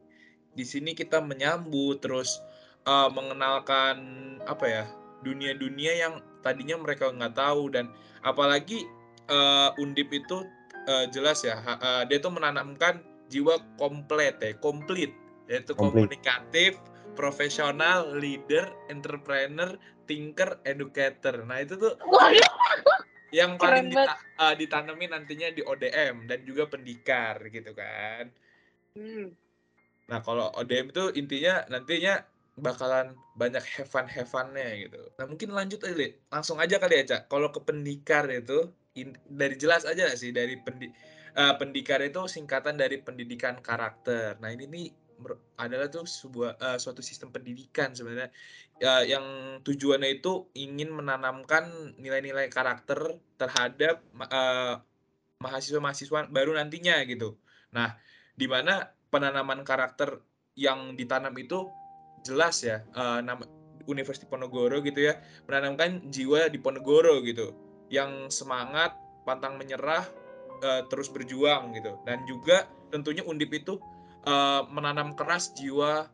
[0.56, 2.40] Di sini kita menyambut terus
[2.88, 4.00] eh, mengenalkan
[4.48, 4.84] apa ya
[5.20, 7.92] dunia-dunia yang tadinya mereka nggak tahu dan
[8.24, 8.88] apalagi
[9.28, 10.40] eh, Undip itu
[10.88, 15.10] eh, jelas ya eh, dia tuh menanamkan jiwa komplit ya komplit
[15.46, 16.10] yaitu Komplit.
[16.10, 16.78] komunikatif
[17.14, 21.94] profesional leader entrepreneur thinker educator nah itu tuh
[23.34, 28.30] yang paling dita- eh, ditanemin nantinya di ODM dan juga pendikar gitu kan
[28.96, 29.28] Hmm.
[30.08, 32.24] Nah, kalau ODM itu intinya nantinya
[32.56, 34.96] bakalan banyak have fun have fun-nya gitu.
[35.20, 36.16] Nah, mungkin lanjut aja, Li.
[36.32, 37.22] langsung aja kali ya, Cak.
[37.28, 40.88] Kalau ke pendikar itu in- dari jelas aja sih dari pendi
[41.36, 44.40] eh, pendikar itu singkatan dari pendidikan karakter.
[44.40, 44.86] Nah, ini nih
[45.56, 48.28] adalah tuh sebuah eh, suatu sistem pendidikan sebenarnya
[48.80, 54.74] ya, yang tujuannya itu ingin menanamkan nilai-nilai karakter terhadap eh,
[55.40, 57.36] mahasiswa-mahasiswa baru nantinya gitu.
[57.72, 57.96] Nah,
[58.36, 60.20] di mana penanaman karakter
[60.56, 61.68] yang ditanam itu
[62.24, 63.44] jelas ya eh, nama
[63.86, 67.54] Universitas Ponorogo gitu ya menanamkan jiwa di Ponorogo gitu
[67.86, 70.02] yang semangat pantang menyerah
[70.62, 71.96] eh, terus berjuang gitu.
[72.04, 73.78] Dan juga tentunya Undip itu
[74.24, 76.08] eh, menanam keras jiwa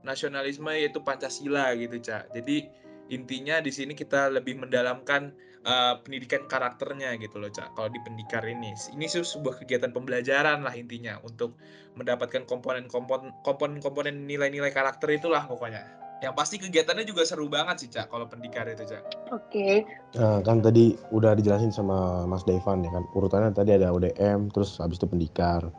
[0.00, 2.72] nasionalisme yaitu Pancasila gitu cak jadi
[3.10, 5.34] intinya di sini kita lebih mendalamkan
[5.66, 8.72] eh, pendidikan karakternya gitu loh cak kalau di pendikar ini.
[8.72, 11.58] Ini sebuah kegiatan pembelajaran lah intinya untuk
[11.98, 18.12] mendapatkan komponen-komponen komponen-komponen nilai-nilai karakter itulah pokoknya yang pasti kegiatannya juga seru banget sih cak
[18.12, 19.86] kalau pendikar itu cak Oke.
[20.18, 23.06] Nah, kan tadi udah dijelasin sama Mas Daivan ya kan.
[23.14, 25.70] Urutannya tadi ada ODM, terus habis itu pendikar.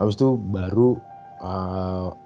[0.00, 0.96] Habis itu baru
[1.44, 2.16] uh,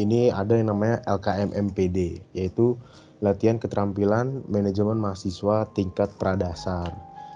[0.00, 2.80] ini ada yang namanya LKM MPD, yaitu
[3.20, 6.92] latihan keterampilan manajemen mahasiswa tingkat pradasar.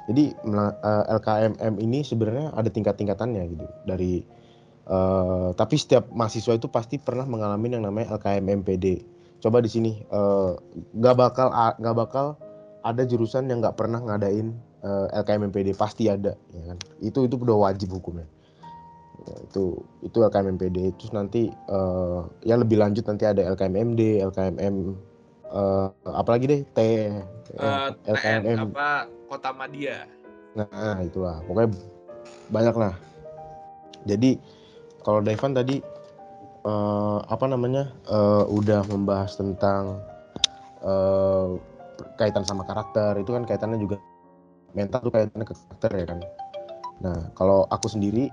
[0.09, 3.67] Jadi uh, LKMM ini sebenarnya ada tingkat-tingkatannya gitu.
[3.87, 4.25] Dari
[4.89, 9.05] uh, tapi setiap mahasiswa itu pasti pernah mengalami yang namanya LKM MPD.
[9.41, 10.57] Coba di sini uh,
[10.95, 11.49] bakal
[11.81, 12.37] nggak bakal
[12.85, 16.79] ada jurusan yang nggak pernah ngadain eh, LKM MPD pasti ada ya kan?
[17.05, 18.25] Itu itu udah wajib hukumnya.
[19.21, 24.25] Ya, itu itu LKM MPD terus nanti eh, ya lebih lanjut nanti ada LKM MD
[24.33, 24.77] LKMM
[25.53, 26.61] eh, apalagi deh?
[26.73, 26.79] T
[27.59, 30.07] Eh, TN LKMM apa kota Madia?
[30.55, 31.43] Nah itulah.
[31.47, 31.75] Pokoknya
[32.51, 32.95] banyak lah.
[34.07, 34.39] Jadi
[35.03, 35.83] kalau Devan tadi
[36.65, 40.01] eh, apa namanya eh, udah membahas tentang
[40.85, 41.49] eh,
[42.17, 43.17] kaitan sama karakter.
[43.21, 44.01] Itu kan kaitannya juga
[44.77, 46.19] mental tuh kaitannya ke karakter ya kan.
[47.01, 48.29] Nah kalau aku sendiri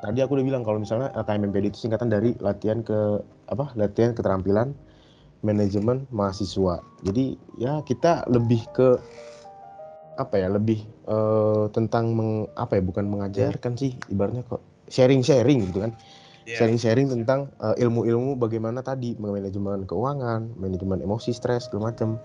[0.00, 3.20] tadi aku udah bilang kalau misalnya LKM MPD itu singkatan dari latihan ke
[3.52, 4.72] apa latihan keterampilan
[5.40, 6.84] manajemen mahasiswa.
[7.04, 9.00] Jadi ya kita lebih ke
[10.20, 14.60] apa ya lebih eh, tentang meng, apa ya bukan mengajarkan sih ibaratnya kok
[14.92, 15.96] sharing sharing gitu kan
[16.48, 16.64] Iya.
[16.64, 22.16] sharing-sharing tentang eh, ilmu-ilmu bagaimana tadi manajemen keuangan, manajemen emosi, stres segala macam.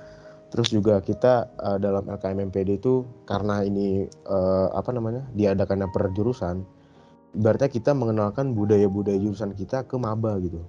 [0.54, 6.16] Terus juga kita eh, dalam LKM MPD itu karena ini eh, apa namanya diadakannya per
[6.16, 6.64] jurusan,
[7.36, 10.64] berarti kita mengenalkan budaya-budaya jurusan kita ke maba gitu.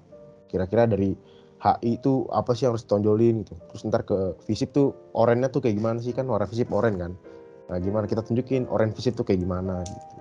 [0.51, 1.15] Kira-kira dari
[1.57, 3.55] HI itu apa sih yang harus ditonjolin gitu.
[3.73, 7.13] Terus ntar ke FISIP tuh orennya tuh kayak gimana sih kan warna FISIP oren kan.
[7.67, 10.15] Nah gimana kita tunjukin oren FISIP tuh kayak gimana gitu.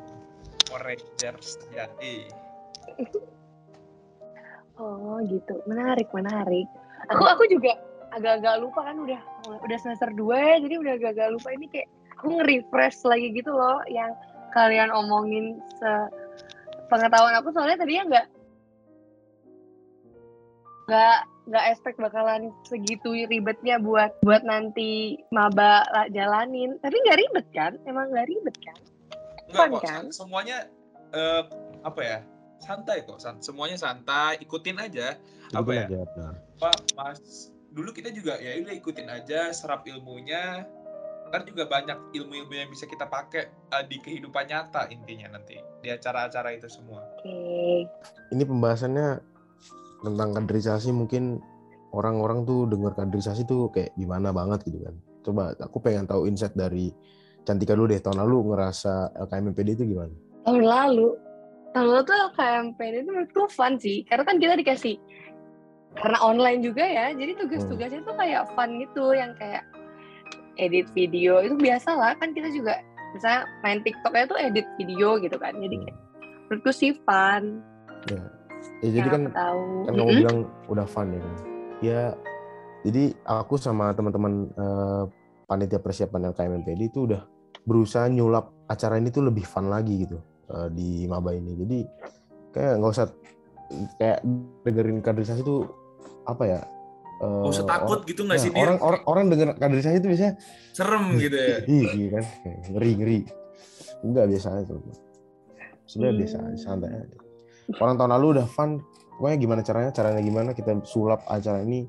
[0.76, 2.44] Rangers jadi
[4.75, 6.67] Oh gitu, menarik menarik.
[7.08, 7.79] Aku aku juga
[8.12, 9.21] agak-agak lupa kan udah
[9.63, 11.47] udah semester 2 ya, jadi udah agak-agak lupa.
[11.55, 11.88] Ini kayak
[12.19, 14.12] aku nge-refresh lagi gitu loh yang
[14.51, 15.91] kalian omongin se
[16.91, 17.55] pengetahuan aku.
[17.55, 18.27] Soalnya tadinya nggak
[20.86, 26.75] nggak nggak expect bakalan segitu ribetnya buat buat nanti maba lah jalanin.
[26.84, 27.79] Tapi nggak ribet kan?
[27.88, 28.79] Emang nggak ribet kan?
[29.47, 30.03] Enggak Fun kok, kan?
[30.12, 30.58] semuanya
[31.15, 31.43] eh,
[31.86, 32.19] apa ya?
[32.58, 35.20] Santai kok, san- semuanya santai, ikutin aja.
[35.52, 35.86] Apa Ikutin ya?
[35.86, 36.34] aja, benar.
[36.58, 37.20] Pak, Mas,
[37.70, 40.65] dulu kita juga ya udah ikutin aja, serap ilmunya.
[41.26, 45.89] Ntar juga banyak ilmu-ilmu yang bisa kita pakai eh, di kehidupan nyata intinya nanti di
[45.89, 47.02] acara-acara itu semua.
[47.02, 47.89] oke
[48.30, 49.08] Ini pembahasannya
[50.06, 51.41] tentang kaderisasi mungkin
[51.89, 54.96] orang-orang tuh dengar kaderisasi tuh kayak gimana banget gitu kan.
[55.26, 56.94] Coba aku pengen tahu insight dari
[57.41, 58.02] Cantika dulu deh.
[58.02, 60.13] Tahun lalu ngerasa LKMPD itu gimana?
[60.46, 61.18] tahun lalu
[61.76, 64.08] lalu tuh KMPD itu menurutku fun sih.
[64.08, 64.96] Karena kan kita dikasih
[65.96, 67.12] karena online juga ya.
[67.12, 69.12] Jadi tugas-tugasnya tuh kayak fun gitu.
[69.12, 69.64] Yang kayak
[70.56, 71.44] edit video.
[71.44, 72.16] Itu biasa lah.
[72.16, 72.80] Kan kita juga
[73.12, 75.54] misalnya main TikToknya tuh edit video gitu kan.
[75.60, 75.98] Jadi kayak,
[76.48, 77.60] menurutku sih fun.
[78.08, 78.22] Ya,
[78.80, 79.64] ya jadi kan tahu.
[79.86, 80.20] kan kamu Mm-mm.
[80.24, 80.38] bilang
[80.72, 81.36] udah fun ya kan?
[81.84, 82.02] Ya
[82.86, 85.04] jadi aku sama teman-teman eh,
[85.50, 87.26] panitia persiapan LKMPD itu udah
[87.66, 91.51] berusaha nyulap acara ini tuh lebih fun lagi gitu eh, di maba ini.
[91.55, 91.79] Jadi
[92.51, 93.08] kayak nggak usah
[93.95, 94.19] kayak
[94.62, 95.65] dengerin kaderisasi tuh
[96.23, 96.62] apa ya
[97.15, 100.08] eh, Gak usah takut orang- gitu nggak ya, sih, orang orang orang denger kaderisasi itu
[100.08, 100.34] biasanya
[100.71, 101.58] Serem gitu ya.
[101.65, 103.19] ih iya kan Kayak ngeri ngeri.
[104.01, 104.79] Enggak biasa aja tuh.
[105.86, 106.21] Sebenarnya Hmm.
[106.21, 107.17] biasa aja santai aja.
[107.75, 108.69] Orang tahun lalu udah fun
[109.12, 111.88] pokoknya gimana caranya caranya gimana kita sulap acara ini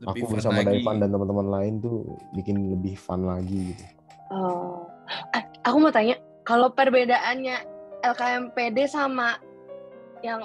[0.00, 0.62] Lebih aku bersama.
[0.62, 1.96] Daivan dan teman-teman lain tuh
[2.32, 3.84] bikin lebih fun lagi gitu.
[4.30, 4.88] Oh.
[5.30, 7.56] Eh, aku mau tanya kalau perbedaannya
[8.00, 9.36] LKMPD sama
[10.24, 10.40] yang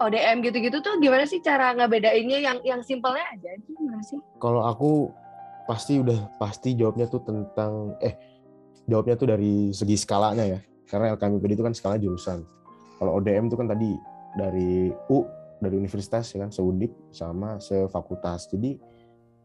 [0.00, 2.40] ODM gitu-gitu tuh gimana sih cara ngebedainnya?
[2.40, 4.16] Yang yang simpelnya aja gimana sih?
[4.40, 5.12] Kalau aku
[5.68, 8.16] pasti udah pasti jawabnya tuh tentang eh
[8.88, 10.58] jawabnya tuh dari segi skalanya ya.
[10.88, 12.42] Karena LKMPD itu kan skala jurusan.
[12.98, 13.90] Kalau ODM itu kan tadi
[14.34, 15.28] dari U
[15.60, 18.48] dari universitas ya kan seundip sama sefakultas.
[18.48, 18.80] Jadi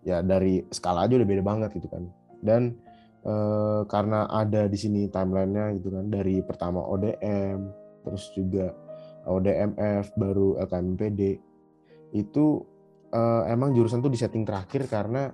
[0.07, 2.07] ya dari skala aja udah beda banget gitu kan.
[2.39, 2.79] Dan
[3.25, 7.59] eh, karena ada di sini timelinenya gitu kan dari pertama ODM
[8.05, 8.69] terus juga
[9.25, 11.21] ODMF baru LKMPD
[12.13, 12.45] itu
[13.09, 15.33] eh, emang jurusan tuh di setting terakhir karena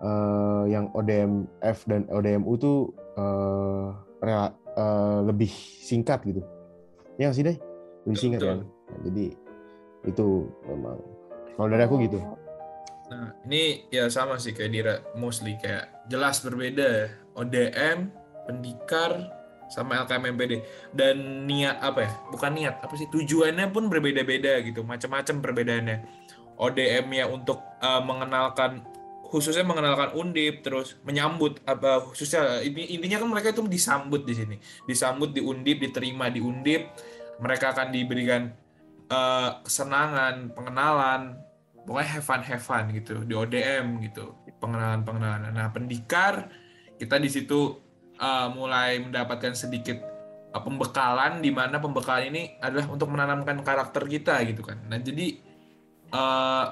[0.00, 3.86] eh, yang ODMF dan ODMU tuh eh,
[4.20, 5.50] rela- eh, lebih
[5.80, 6.44] singkat gitu.
[7.16, 7.56] Ya sih deh,
[8.04, 8.60] lebih singkat kan.
[8.64, 9.26] Nah, jadi
[10.08, 10.96] itu memang
[11.56, 12.18] kalau dari aku gitu.
[13.10, 17.06] Nah, ini ya sama sih kayak Dira, mostly kayak jelas berbeda ya.
[17.34, 18.10] ODM,
[18.46, 19.30] pendikar,
[19.66, 20.62] sama LKMPD.
[20.94, 22.12] Dan niat apa ya?
[22.30, 23.10] Bukan niat, apa sih?
[23.10, 25.98] Tujuannya pun berbeda-beda gitu, macam-macam perbedaannya.
[26.60, 28.84] ODM ya untuk uh, mengenalkan
[29.30, 34.56] khususnya mengenalkan undip terus menyambut apa khususnya ini intinya kan mereka itu disambut di sini
[34.90, 36.98] disambut di undip diterima di undip
[37.38, 38.50] mereka akan diberikan
[39.06, 41.38] uh, kesenangan pengenalan
[41.84, 46.52] pokoknya have fun have fun gitu di ODM gitu pengenalan pengenalan nah pendikar
[47.00, 47.80] kita di situ
[48.20, 49.96] uh, mulai mendapatkan sedikit
[50.52, 54.84] uh, pembekalan di mana pembekalan ini adalah untuk menanamkan karakter kita gitu kan.
[54.86, 55.40] Nah jadi
[56.12, 56.66] uh,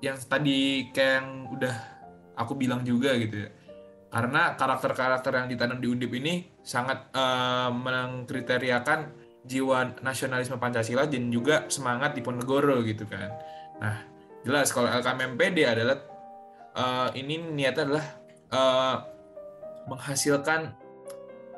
[0.00, 1.74] yang tadi kayak yang udah
[2.40, 3.50] aku bilang juga gitu ya.
[4.10, 9.14] Karena karakter-karakter yang ditanam di Undip ini sangat uh, mengkriteriakan
[9.46, 13.30] jiwa nasionalisme Pancasila dan juga semangat di Ponegoro gitu kan.
[13.78, 14.09] Nah,
[14.46, 15.98] jelas kalau LKMPD adalah
[16.76, 18.06] uh, ini niatnya adalah
[18.52, 18.96] uh,
[19.88, 20.74] menghasilkan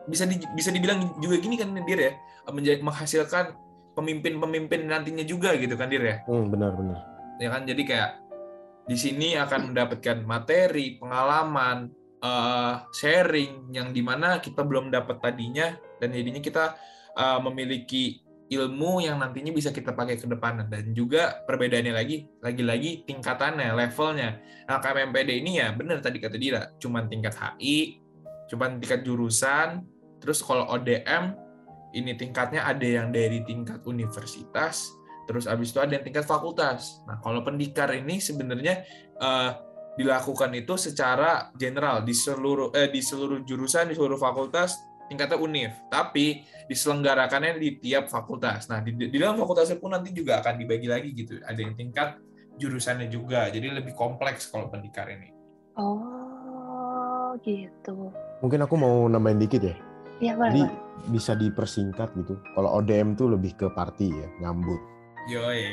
[0.07, 2.12] bisa di, bisa dibilang juga gini kan Dir ya,
[2.51, 3.55] menjadi menghasilkan
[3.95, 6.16] pemimpin-pemimpin nantinya juga gitu kan Dir ya.
[6.27, 6.99] Hmm, benar-benar.
[7.38, 8.11] Ya kan jadi kayak
[8.90, 15.75] di sini akan mendapatkan materi, pengalaman, uh, sharing yang di mana kita belum dapat tadinya
[16.03, 16.75] dan jadinya kita
[17.14, 20.69] uh, memiliki ilmu yang nantinya bisa kita pakai ke depan.
[20.69, 24.41] Dan juga perbedaannya lagi lagi-lagi tingkatannya levelnya.
[24.69, 28.03] Nah KMPD ini ya benar tadi kata Dira cuman tingkat HI
[28.53, 29.81] cuman tingkat jurusan
[30.21, 31.33] terus kalau ODM
[31.97, 34.93] ini tingkatnya ada yang dari tingkat universitas
[35.25, 37.01] terus abis itu ada yang tingkat fakultas.
[37.09, 38.85] Nah kalau pendikar ini sebenarnya
[39.23, 39.51] uh,
[39.97, 45.73] dilakukan itu secara general di seluruh eh, di seluruh jurusan di seluruh fakultas tingkatnya univ
[45.88, 50.88] tapi diselenggarakannya di tiap fakultas nah di, di dalam fakultasnya pun nanti juga akan dibagi
[50.88, 52.17] lagi gitu ada yang tingkat
[52.57, 55.33] jurusannya juga jadi lebih kompleks kalau pendikar ini
[55.73, 58.12] Oh, gitu.
[58.45, 59.73] Mungkin aku mau nambahin dikit ya.
[60.21, 60.62] Iya, boleh, Jadi
[61.09, 62.37] bisa dipersingkat gitu.
[62.53, 64.77] Kalau ODM tuh lebih ke party ya, nyambut.
[65.33, 65.65] yoi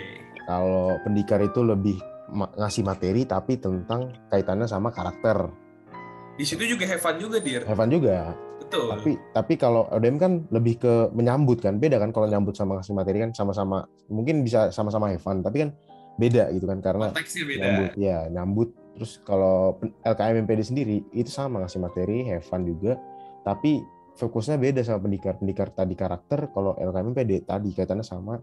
[0.47, 1.99] Kalau pendikar itu lebih
[2.31, 5.51] ma- ngasih materi tapi tentang kaitannya sama karakter.
[6.39, 8.31] di situ juga have fun juga dir Evan juga.
[8.69, 8.85] Betul.
[8.93, 12.93] Tapi tapi kalau ODM kan lebih ke menyambut kan, beda kan kalau nyambut sama kasih
[12.93, 15.69] materi kan sama-sama mungkin bisa sama-sama have fun, tapi kan
[16.19, 17.61] beda gitu kan karena konteksnya beda.
[17.63, 22.99] nyambut ya nyambut terus kalau LKM MPD sendiri itu sama ngasih materi have fun juga
[23.47, 23.79] tapi
[24.19, 28.35] fokusnya beda sama pendikar pendikar tadi karakter kalau LKM MPD tadi kaitannya sama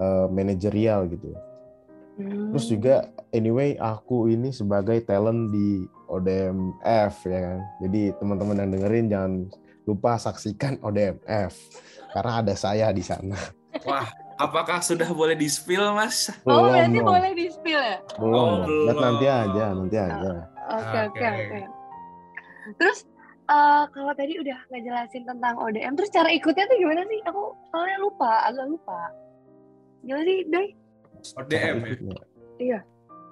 [0.00, 1.36] eh, manajerial gitu
[2.20, 2.52] Hmm.
[2.52, 2.94] terus juga
[3.32, 9.32] anyway aku ini sebagai talent di ODMF ya kan jadi teman-teman yang dengerin jangan
[9.88, 11.56] lupa saksikan ODMF
[12.12, 13.40] karena ada saya di sana
[13.80, 14.04] Wah,
[14.36, 16.28] apakah sudah boleh di spill, Mas?
[16.44, 17.08] Oh, belum berarti dong.
[17.08, 17.96] boleh di spill ya?
[18.20, 19.40] belum Oh, Lihat nanti belum.
[19.40, 20.30] aja nanti aja
[20.70, 21.24] Oke, oke, Oke.
[21.24, 21.60] oke.
[22.76, 22.98] Terus
[23.48, 27.20] eh, kalau tadi udah ngejelasin tentang ODM, terus cara ikutnya tuh gimana sih?
[27.24, 29.00] Aku soalnya lupa, agak lupa.
[30.04, 30.68] Gimana sih, Doi?
[31.20, 31.88] Cara ODM ya?
[31.92, 32.80] ikutnya.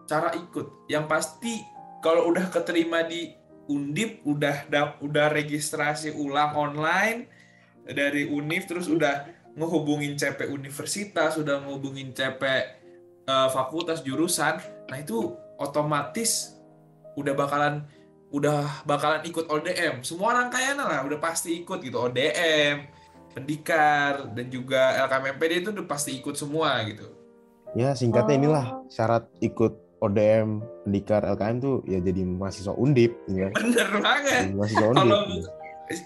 [0.08, 0.66] Cara ikut.
[0.88, 1.54] Yang pasti
[2.00, 3.34] kalau udah keterima di
[3.68, 7.28] Undip, udah da- udah registrasi ulang online
[7.84, 12.42] dari Unif, terus udah ngehubungin CP universitas, udah ngehubungin CP
[13.28, 14.56] eh, fakultas jurusan,
[14.88, 16.56] nah itu otomatis
[17.12, 17.84] udah bakalan
[18.32, 20.00] udah bakalan ikut ODM.
[20.00, 22.88] Semua rangkaiannya lah udah pasti ikut gitu ODM,
[23.36, 27.17] pendikar dan juga LKMPD itu udah pasti ikut semua gitu.
[27.74, 28.40] Ya singkatnya Oh.
[28.40, 33.52] inilah syarat ikut ODM pendikar LKM tuh ya jadi mahasiswa undip gitu kan.
[33.52, 34.42] Bener banget.
[34.44, 35.02] Jadi mahasiswa undip.
[35.02, 35.48] Kalau gitu.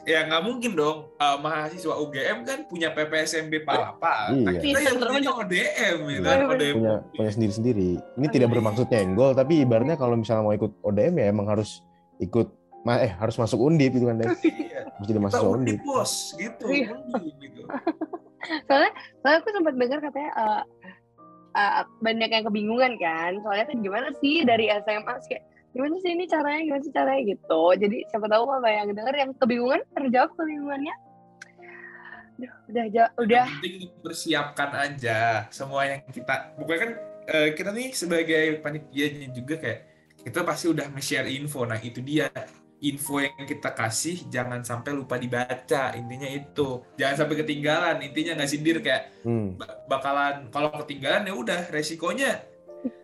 [0.07, 4.31] ya nggak mungkin dong eh, mahasiswa UGM kan punya PPSMB Palapa.
[4.31, 4.46] Iya.
[4.46, 5.42] Nah, kita yang Bener, punya bener.
[5.42, 6.22] ODM gitu Iya.
[6.25, 6.75] kan, ODM.
[6.79, 7.90] punya punya sendiri-sendiri.
[8.16, 8.55] Ini Oh, tidak iya.
[8.55, 11.83] bermaksud nyenggol tapi ibaratnya kalau misalnya mau ikut ODM ya emang harus
[12.18, 12.48] ikut
[12.85, 14.31] eh harus masuk undip gitu kan deh.
[14.40, 14.81] Iya.
[14.88, 15.85] Harus jadi mahasiswa undip undip.
[15.85, 16.64] bos gitu.
[16.66, 16.88] Iya.
[16.96, 17.61] undip, gitu.
[18.66, 20.62] Soalnya, soalnya aku sempat dengar katanya eh,
[21.52, 23.32] eh, banyak yang kebingungan kan.
[23.44, 27.22] Soalnya kan gimana sih dari SMA sih kayak gimana sih ini caranya, gimana sih caranya
[27.24, 27.62] gitu.
[27.76, 30.94] Jadi siapa tahu kalau yang denger yang kebingungan terjawab kebingungannya.
[32.42, 32.84] Udah
[33.22, 36.92] udah Yang penting persiapkan aja semua yang kita pokoknya kan
[37.30, 39.80] eh, kita nih sebagai panitianya juga kayak
[40.22, 41.66] kita pasti udah nge-share info.
[41.66, 42.30] Nah, itu dia
[42.83, 48.51] info yang kita kasih jangan sampai lupa dibaca intinya itu jangan sampai ketinggalan intinya nggak
[48.51, 49.55] sindir kayak Hmm.
[49.55, 52.42] ba- bakalan kalau ketinggalan ya udah resikonya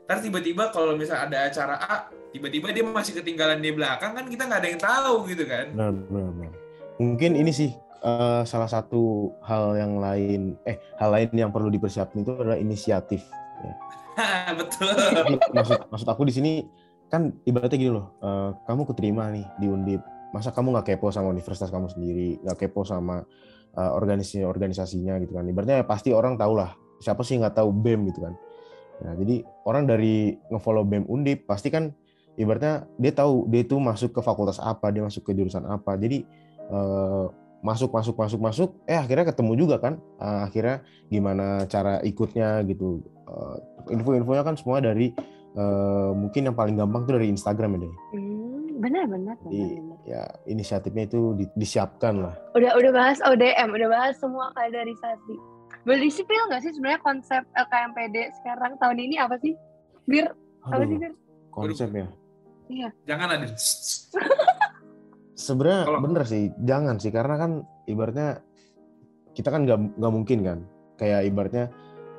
[0.05, 1.97] ntar tiba-tiba kalau misalnya ada acara A
[2.35, 5.93] tiba-tiba dia masih ketinggalan di belakang kan kita nggak ada yang tahu gitu kan Benar,
[6.11, 6.53] benar, benar.
[6.99, 7.71] Mungkin ini sih
[8.03, 13.23] eh, salah satu hal yang lain eh hal lain yang perlu dipersiapkan itu adalah inisiatif.
[14.59, 16.53] betul Jadi, maksud maksud aku di sini
[17.09, 20.01] kan ibaratnya gini loh, eh, kamu keterima nih di Undip,
[20.33, 23.25] masa kamu nggak kepo sama universitas kamu sendiri, nggak kepo sama
[23.77, 25.44] eh, organisasi organisasinya gitu kan?
[25.49, 28.35] Ibaratnya pasti orang tahu lah, siapa sih nggak tahu BEM gitu kan?
[29.05, 31.94] Nah jadi orang dari ngefollow BEM Undip pasti kan
[32.37, 36.23] ibaratnya dia tahu dia itu masuk ke fakultas apa, dia masuk ke jurusan apa, jadi
[36.68, 37.27] eh,
[37.59, 43.03] masuk masuk masuk masuk, eh akhirnya ketemu juga kan, Eh, akhirnya gimana cara ikutnya gitu,
[43.29, 43.57] Eh,
[43.92, 45.12] info-infonya kan semua dari
[45.50, 47.94] eh, mungkin yang paling gampang tuh dari Instagram ya deh.
[48.12, 48.38] hmm,
[48.78, 49.96] benar benar Jadi benar.
[50.04, 52.34] ya inisiatifnya itu di- disiapkan lah.
[52.52, 55.34] Udah udah bahas ODM, udah bahas semua kaderisasi.
[55.82, 59.56] Boleh disipil nggak sih sebenarnya konsep LKMPD sekarang tahun ini apa sih?
[60.04, 60.28] Bir
[60.62, 61.12] apa sih Bir?
[61.48, 62.06] konsepnya.
[63.02, 63.48] jangan ada
[65.32, 67.50] Sebenarnya Kalau- bener sih, jangan sih karena kan
[67.84, 68.42] ibaratnya
[69.32, 70.58] kita kan nggak nggak mungkin kan,
[70.96, 71.70] kayak ibaratnya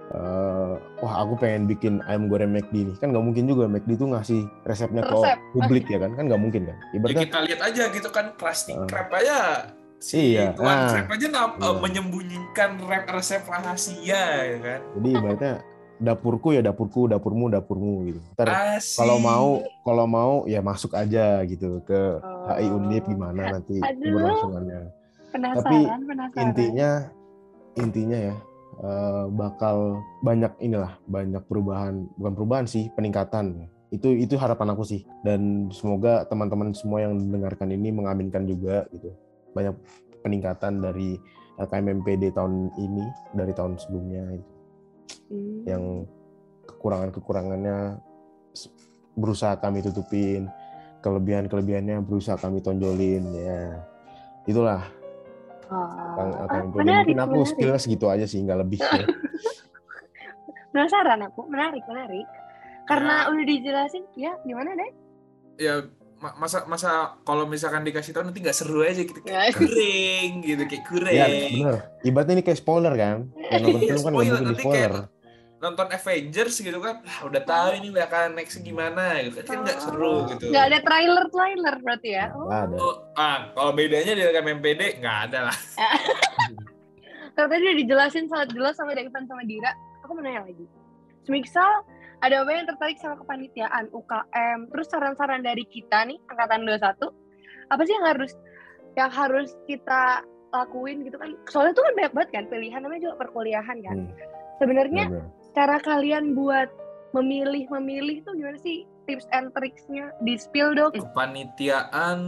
[0.09, 4.05] eh, wah aku pengen bikin ayam goreng McD nih kan nggak mungkin juga McD itu
[4.05, 5.37] ngasih resepnya ke Resep.
[5.53, 8.73] publik ya kan kan nggak mungkin kan ya ibaratnya kita lihat aja gitu kan Krusty
[8.73, 8.85] Eh.
[8.85, 9.37] Krab aja
[9.97, 10.91] si Iya, Tuan nah.
[10.95, 11.71] Krab aja nggak eh, Iya.
[11.79, 15.53] menyembunyikan rep resep rahasia ya kan jadi ibaratnya
[15.99, 18.47] dapurku ya dapurku dapurmu dapurmu gitu ntar
[18.95, 19.49] kalau mau
[19.83, 22.47] kalau mau ya masuk aja gitu ke Oh.
[22.49, 24.09] HI Undip gimana nanti Aduh.
[24.09, 24.81] keberlangsungannya
[25.29, 26.41] Penasaran, penasaran.
[26.41, 26.89] intinya
[27.75, 28.35] intinya ya
[28.83, 33.69] eh, bakal banyak inilah banyak perubahan bukan perubahan sih peningkatan.
[33.89, 35.01] Itu itu harapan aku sih.
[35.25, 39.13] Dan semoga teman-teman semua yang mendengarkan ini mengaminkan juga gitu.
[39.53, 39.75] Banyak
[40.21, 41.17] peningkatan dari
[41.59, 43.05] LKM MPD tahun ini
[43.35, 44.53] dari tahun sebelumnya gitu.
[45.29, 45.61] Hmm.
[45.65, 45.83] yang
[46.65, 48.01] kekurangan-kekurangannya
[49.17, 50.49] berusaha kami tutupin.
[50.99, 53.79] Kelebihan-kelebihannya berusaha kami tonjolin ya.
[54.49, 54.83] Itulah
[55.69, 55.77] Oh.
[55.77, 56.81] Ah, Kang Bro.
[56.81, 57.77] menarik, mungkin aku menarik.
[57.79, 59.05] segitu aja sih nggak lebih ya.
[60.71, 62.25] Penasaran aku, menarik, menarik.
[62.83, 63.29] Karena Ya.
[63.29, 64.91] udah dijelasin, ya gimana deh?
[65.59, 65.83] ya
[66.15, 66.89] ma- masa masa
[67.21, 69.43] kalau misalkan dikasih tahu nanti nggak seru aja gitu Ya.
[69.43, 73.87] kayak kuring gitu kayak kuring ya bener ibaratnya ini kayak spoiler kan yang nonton Iya,
[73.89, 75.07] film kan nggak spoiler, mungkin nanti spoiler kayak-
[75.59, 80.23] nonton Avengers gitu kan ah, udah tahu ini bakal next gimana gitu kan nggak seru
[80.31, 82.25] gitu Nggak ada trailer trailer berarti ya?
[82.31, 82.47] Oh.
[82.47, 82.75] Ada.
[82.79, 85.57] Oh, ah kalau bedanya di rekam MPD nggak ada lah
[87.39, 89.71] Kalau tadi udah dijelasin sangat jelas sama Devan sama Dira,
[90.03, 90.67] aku mau nanya lagi.
[91.23, 91.87] Semisal
[92.19, 96.99] ada apa yang tertarik sama kepanitiaan, UKM, terus saran-saran dari kita nih, angkatan 21,
[97.71, 98.31] apa sih yang harus
[98.99, 101.31] yang harus kita lakuin gitu kan?
[101.47, 103.97] Soalnya itu kan banyak banget kan pilihan, namanya juga perkuliahan kan.
[104.03, 104.11] Hmm,
[104.59, 105.05] Sebenarnya.
[105.55, 106.69] Cara kalian buat
[107.17, 110.93] memilih-memilih tuh gimana sih tips and tricksnya di spill dong?
[110.93, 112.19] kepanitiaan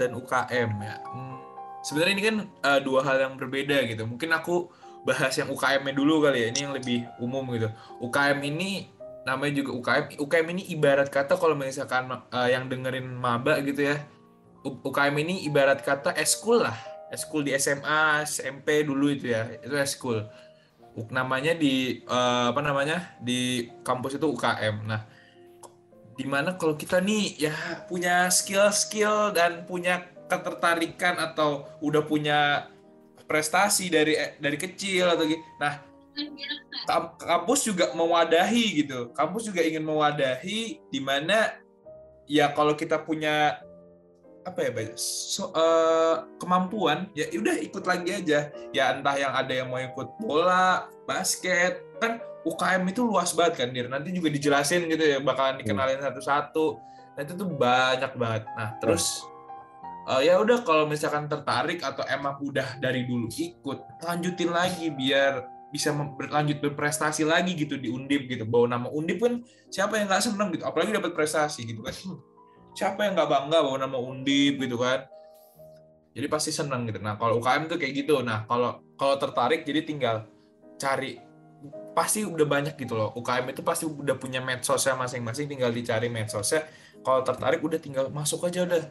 [0.00, 0.96] dan UKM ya.
[1.12, 1.40] Hmm,
[1.80, 4.04] Sebenarnya ini kan eh, dua hal yang berbeda gitu.
[4.04, 4.68] Mungkin aku
[5.04, 6.48] bahas yang UKM-nya dulu kali ya.
[6.52, 7.72] Ini yang lebih umum gitu.
[8.04, 8.88] UKM ini
[9.24, 10.04] namanya juga UKM.
[10.20, 13.96] UKM ini ibarat kata kalau misalkan eh, yang dengerin maba gitu ya.
[14.60, 16.76] UKM ini ibarat kata eskul lah.
[17.10, 19.48] Eskul di SMA, SMP dulu itu ya.
[19.64, 20.28] Itu eskul.
[21.10, 23.14] Namanya di eh, apa namanya?
[23.22, 24.86] Di kampus itu UKM.
[24.86, 25.06] Nah,
[26.16, 27.54] di mana kalau kita nih ya
[27.88, 32.70] punya skill-skill dan punya ketertarikan atau udah punya
[33.24, 35.42] prestasi dari dari kecil atau gitu.
[35.62, 35.80] Nah,
[36.86, 39.14] kam- kampus juga mewadahi gitu.
[39.14, 41.54] Kampus juga ingin mewadahi di mana
[42.30, 43.62] ya kalau kita punya
[44.50, 44.92] apa ya Bay?
[44.98, 48.50] So- eh, kemampuan ya udah ikut lagi aja.
[48.74, 53.68] Ya entah yang ada yang mau ikut bola basket kan UKM itu luas banget kan
[53.70, 53.86] Dir?
[53.86, 56.66] Nanti juga dijelasin gitu ya bakalan dikenalin satu-satu.
[57.14, 58.42] Nah itu tuh banyak banget.
[58.56, 59.24] Nah terus
[60.08, 65.46] eh, ya udah kalau misalkan tertarik atau emang udah dari dulu ikut lanjutin lagi biar
[65.70, 68.42] bisa berlanjut berprestasi lagi gitu di Undip gitu.
[68.48, 71.94] Bawa nama Undip kan siapa yang nggak seneng gitu apalagi dapat prestasi gitu kan.
[71.94, 72.18] Hmm,
[72.74, 75.06] siapa yang nggak bangga bawa nama Undip gitu kan?
[76.10, 76.98] Jadi pasti seneng gitu.
[76.98, 78.20] Nah kalau UKM tuh kayak gitu.
[78.20, 80.26] Nah kalau kalau tertarik jadi tinggal
[80.80, 81.22] cari
[81.94, 83.14] pasti udah banyak gitu loh.
[83.14, 86.66] UKM itu pasti udah punya medsosnya masing-masing tinggal dicari medsosnya.
[87.00, 88.82] Kalau tertarik udah tinggal masuk aja udah.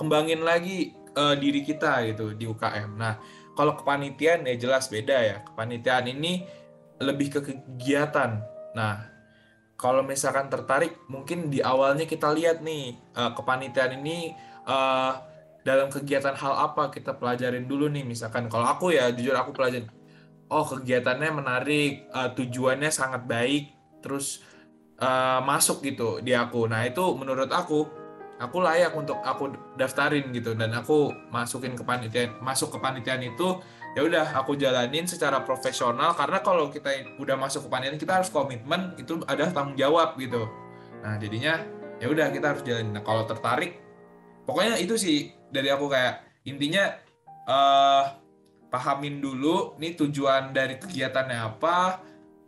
[0.00, 3.20] Kembangin lagi eh, diri kita gitu di UKM nah
[3.52, 5.36] kalau kepanitiaan ya jelas beda ya.
[5.44, 6.48] Kepanitiaan ini
[7.04, 8.40] lebih ke kegiatan.
[8.72, 9.11] Nah
[9.82, 14.30] kalau misalkan tertarik mungkin di awalnya kita lihat nih eh, kepanitiaan ini
[14.62, 15.12] eh,
[15.66, 18.06] dalam kegiatan hal apa kita pelajarin dulu nih.
[18.06, 19.90] Misalkan kalau aku ya jujur aku pelajarin
[20.46, 24.46] oh kegiatannya menarik eh, tujuannya sangat baik terus
[25.02, 26.70] eh, masuk gitu di aku.
[26.70, 27.82] Nah itu menurut aku
[28.42, 33.58] aku layak untuk aku daftarin gitu dan aku masukin ke panitiaan masuk ke panitiaan itu
[33.92, 36.88] ya udah aku jalanin secara profesional karena kalau kita
[37.20, 40.48] udah masuk ke panitiaan kita harus komitmen itu ada tanggung jawab gitu.
[41.04, 41.60] Nah jadinya
[42.00, 42.96] ya udah kita harus jalanin.
[42.96, 43.76] Nah kalau tertarik
[44.48, 46.88] pokoknya itu sih dari aku kayak intinya
[47.42, 48.04] eh
[48.72, 52.00] pahamin dulu nih tujuan dari kegiatannya apa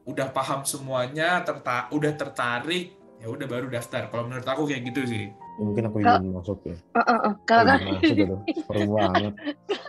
[0.08, 4.08] udah paham semuanya terta udah tertarik ya udah baru daftar.
[4.08, 6.76] Kalau menurut aku kayak gitu sih Mungkin aku ingin masuk ya.
[6.94, 7.32] Uh, uh, uh.
[7.46, 8.36] Kalau kan masuk gitu.
[8.66, 9.32] Seru banget.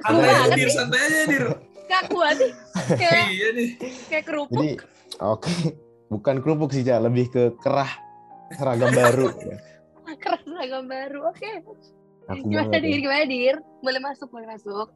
[0.05, 1.45] santai aja dir santai aja dir
[1.85, 2.37] gak kuat
[2.97, 3.69] kayak iya nih
[4.09, 4.57] kayak kerupuk.
[4.57, 4.71] Jadi
[5.21, 5.53] oke,
[6.09, 6.99] bukan kerupuk sih, Cak.
[7.05, 7.89] lebih ke kerah
[8.57, 9.29] seragam baru.
[9.49, 9.57] ya.
[10.17, 11.29] keras seragam baru.
[11.29, 11.61] Oke.
[12.25, 12.81] Aku Gimana ya.
[12.81, 12.99] dir?
[13.05, 13.55] Gimana dir?
[13.85, 14.89] Boleh masuk, boleh masuk.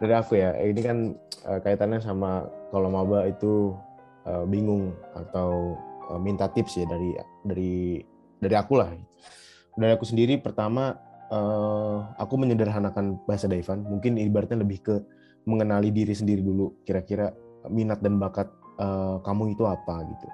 [0.00, 0.98] dari aku ya ini kan
[1.48, 3.72] eh, kaitannya sama kalau maba itu
[4.24, 5.76] eh, bingung atau
[6.12, 7.74] eh, minta tips ya dari dari
[8.40, 8.88] dari aku lah
[9.78, 10.98] dari aku sendiri pertama
[11.30, 13.86] eh, aku menyederhanakan bahasa Daivan.
[13.86, 14.94] Mungkin ibaratnya lebih ke
[15.46, 16.82] mengenali diri sendiri dulu.
[16.82, 17.30] Kira-kira
[17.70, 18.50] minat dan bakat
[18.80, 20.26] eh, kamu itu apa gitu.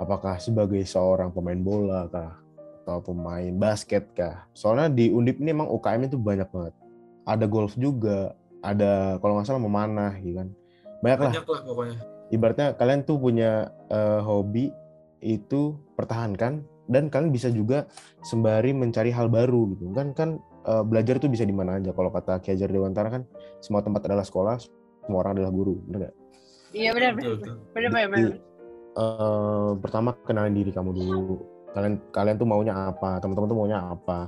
[0.00, 2.40] Apakah sebagai seorang pemain bola kah
[2.84, 4.48] atau pemain basket kah?
[4.56, 6.74] Soalnya di Undip ini emang UKM itu banyak banget.
[7.28, 8.32] Ada golf juga
[8.64, 10.48] ada kalau nggak salah memanah gitu kan?
[11.04, 11.32] Banyak lah.
[11.36, 11.96] Banyak lah pokoknya.
[12.30, 14.72] Ibaratnya kalian tuh punya eh, hobi
[15.20, 17.86] itu pertahankan dan kalian bisa juga
[18.26, 20.28] sembari mencari hal baru gitu kan kan
[20.66, 23.22] eh, belajar tuh bisa di mana aja kalau kata Ki Hajar Dewantara kan
[23.62, 24.58] semua tempat adalah sekolah
[25.06, 26.14] semua orang adalah guru bener nggak?
[26.70, 27.38] Iya benar betul, benar.
[27.38, 27.54] betul.
[27.72, 28.08] Benar benar.
[28.10, 28.34] Benar.
[28.90, 31.38] eh, pertama kenalin diri kamu dulu
[31.70, 34.26] kalian kalian tuh maunya apa teman-teman tuh maunya apa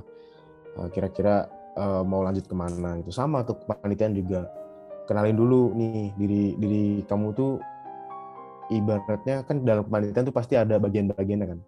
[0.73, 1.45] Eh, kira-kira
[1.77, 4.49] eh, mau lanjut ke mana gitu sama tuh kepanitiaan juga
[5.05, 7.61] kenalin dulu nih diri diri kamu tuh
[8.73, 11.59] ibaratnya kan dalam kepanitiaan tuh pasti ada bagian-bagiannya kan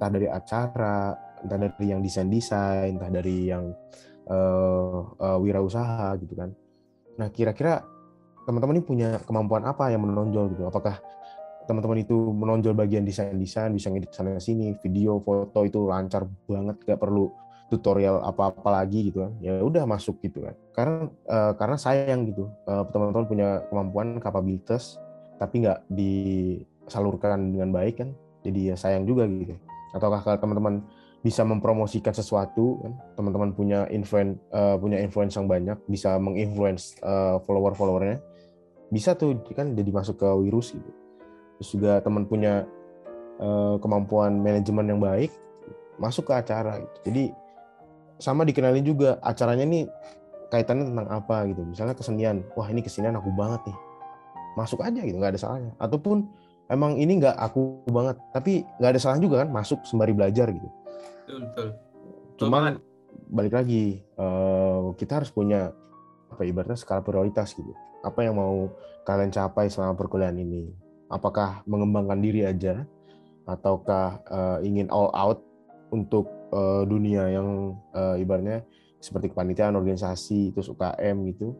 [0.00, 1.12] entah dari acara
[1.44, 3.68] entah dari yang desain desain entah dari yang
[4.24, 6.56] eh, eh, wirausaha gitu kan.
[7.20, 7.84] Nah kira-kira
[8.48, 10.64] teman-teman ini punya kemampuan apa yang menonjol gitu?
[10.72, 11.04] Apakah
[11.68, 16.98] teman-teman itu menonjol bagian desain-desain bisa ngedit sana sini video foto itu lancar banget gak
[16.98, 17.30] perlu
[17.68, 19.36] tutorial apa-apa lagi gitu kan?
[19.44, 20.56] Ya udah masuk gitu kan.
[20.72, 24.96] Karena eh, karena sayang gitu eh, teman-teman punya kemampuan kapabilitas
[25.36, 25.88] tapi nggak
[26.88, 28.16] salurkan dengan baik kan?
[28.40, 29.56] Jadi ya sayang juga gitu
[29.94, 30.84] ataukah kalau teman-teman
[31.20, 32.92] bisa mempromosikan sesuatu kan?
[33.16, 38.20] Teman-teman punya influen uh, punya influence yang banyak bisa menginfluence uh, follower followernya
[38.90, 40.90] bisa tuh kan jadi masuk ke virus gitu.
[41.60, 42.66] Terus juga teman punya
[43.38, 45.30] uh, kemampuan manajemen yang baik
[46.00, 46.98] masuk ke acara gitu.
[47.12, 47.24] Jadi
[48.20, 49.84] sama dikenalin juga acaranya nih
[50.50, 51.62] kaitannya tentang apa gitu.
[51.62, 53.78] Misalnya kesenian wah ini kesenian aku banget nih.
[54.58, 55.72] Masuk aja gitu nggak ada salahnya.
[55.78, 56.26] Ataupun
[56.70, 60.68] emang ini nggak aku banget tapi nggak ada salahnya juga kan masuk sembari belajar gitu.
[61.26, 61.68] Betul betul.
[62.38, 62.78] Cuman
[63.30, 65.74] balik lagi uh, kita harus punya
[66.30, 67.74] apa ibaratnya skala prioritas gitu.
[68.06, 68.70] Apa yang mau
[69.02, 70.70] kalian capai selama perkuliahan ini?
[71.10, 72.86] Apakah mengembangkan diri aja?
[73.44, 75.42] Ataukah uh, ingin all out
[75.90, 78.62] untuk uh, dunia yang uh, ibaratnya
[79.02, 81.58] seperti kepanitiaan organisasi terus UKM gitu?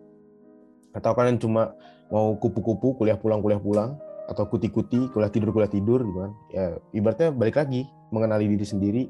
[0.94, 1.74] Atau kalian cuma
[2.10, 3.98] mau kupu-kupu kuliah pulang kuliah pulang
[4.28, 6.32] atau kuti-kuti kuliah tidur kuliah tidur gitu kan.
[6.52, 9.02] Ya ibaratnya balik lagi mengenali diri sendiri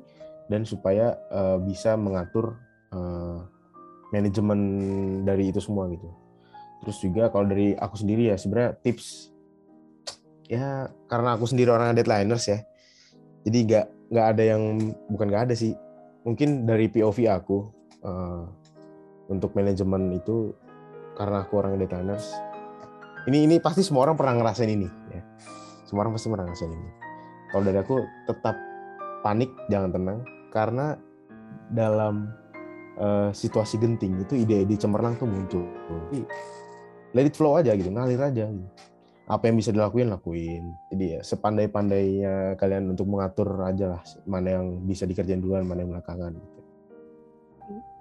[0.47, 2.59] dan supaya uh, bisa mengatur
[2.95, 3.43] uh,
[4.15, 4.61] manajemen
[5.27, 6.09] dari itu semua gitu.
[6.85, 9.31] Terus juga kalau dari aku sendiri ya sebenarnya tips
[10.51, 12.59] ya karena aku sendiri orang deadlineers ya
[13.47, 14.63] jadi nggak nggak ada yang
[15.09, 15.73] bukan nggak ada sih.
[16.27, 17.59] Mungkin dari POV aku
[18.05, 18.45] uh,
[19.33, 20.53] untuk manajemen itu
[21.17, 22.35] karena aku orang deadlineers
[23.29, 25.23] ini ini pasti semua orang pernah ngerasain ini ya.
[25.85, 26.91] Semua orang pasti pernah ngerasain ini.
[27.51, 28.57] Kalau dari aku tetap
[29.21, 30.19] panik jangan tenang.
[30.51, 30.97] Karena
[31.71, 32.33] dalam
[32.99, 35.63] uh, situasi genting itu ide-ide cemerlang tuh muncul.
[36.11, 36.27] Jadi,
[37.13, 38.71] let it flow aja gitu ngalir aja gitu.
[39.31, 40.75] apa yang bisa dilakuin lakuin.
[40.91, 45.95] Jadi ya sepandai-pandainya kalian untuk mengatur aja lah mana yang bisa dikerjain duluan mana yang
[45.95, 46.61] belakangan gitu.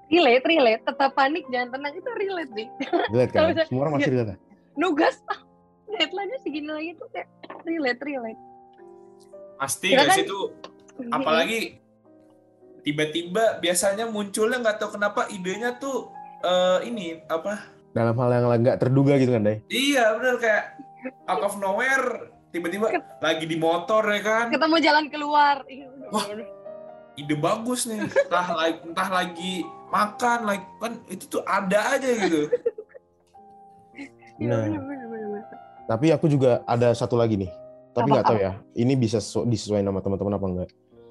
[0.09, 0.82] relate relate.
[0.89, 1.93] Tetap panik jangan tenang.
[2.01, 2.67] Itu relate nih
[3.13, 3.53] relate kan?
[3.70, 5.22] Semua orang masih relate nugas.
[5.89, 7.28] Deadline-nya segini lagi tuh kayak
[7.65, 8.41] relate relate.
[9.57, 10.22] Pasti ya kan?
[10.22, 10.39] itu
[11.09, 11.59] apalagi
[12.84, 16.13] tiba-tiba biasanya munculnya nggak tahu kenapa idenya tuh
[16.45, 17.65] uh, ini apa?
[17.91, 20.63] Dalam hal yang nggak terduga gitu kan Day iya benar kayak
[21.26, 24.45] out of nowhere tiba-tiba lagi di motor ya kan?
[24.53, 25.55] Ketemu jalan keluar.
[25.65, 26.26] Iya, wah
[27.17, 28.05] ide bagus nih.
[28.05, 29.53] Entah lagi entah lagi
[29.89, 32.45] makan like kan itu tuh ada aja gitu
[34.39, 34.81] Iya, nah,
[35.89, 37.51] tapi aku juga ada satu lagi nih.
[37.91, 40.69] Tapi nggak tahu ya, ini bisa disesuaikan sama teman-teman apa enggak.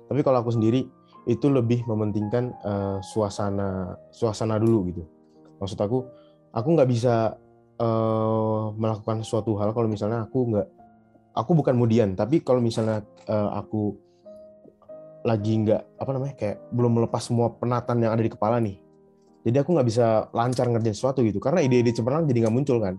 [0.09, 0.89] Tapi kalau aku sendiri
[1.29, 5.03] itu lebih mementingkan uh, suasana suasana dulu gitu.
[5.61, 6.07] Maksud aku,
[6.55, 7.37] aku nggak bisa
[7.77, 10.69] uh, melakukan suatu hal kalau misalnya aku nggak,
[11.37, 12.17] aku bukan kemudian.
[12.17, 13.93] Tapi kalau misalnya uh, aku
[15.27, 18.79] lagi nggak apa namanya kayak belum melepas semua penatan yang ada di kepala nih.
[19.45, 22.97] Jadi aku nggak bisa lancar ngerjain sesuatu gitu karena ide-ide cemerlang jadi nggak muncul kan.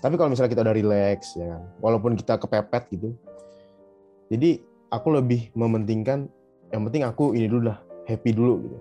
[0.00, 3.12] Tapi kalau misalnya kita udah relax ya kan, walaupun kita kepepet gitu,
[4.32, 6.32] jadi aku lebih mementingkan
[6.72, 7.78] yang penting aku ini dulu lah
[8.08, 8.78] happy dulu gitu,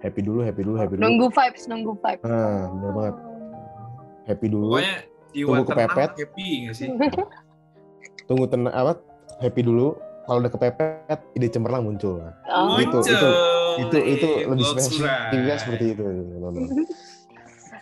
[0.00, 1.04] happy dulu, happy dulu, happy dulu.
[1.04, 2.24] Nunggu vibes, nunggu vibes.
[2.24, 3.16] Nah, benar banget.
[4.24, 4.66] Happy dulu.
[4.72, 4.96] Pokoknya
[5.36, 6.10] tunggu kepepet.
[6.16, 6.88] Happy gak sih?
[8.28, 8.92] tunggu tenang apa?
[9.44, 10.00] Happy dulu.
[10.24, 12.24] Kalau udah kepepet, ide cemerlang muncul.
[12.48, 12.80] Oh.
[12.80, 13.28] Itu, itu,
[13.84, 16.04] itu, itu lebih spesifiknya seperti itu.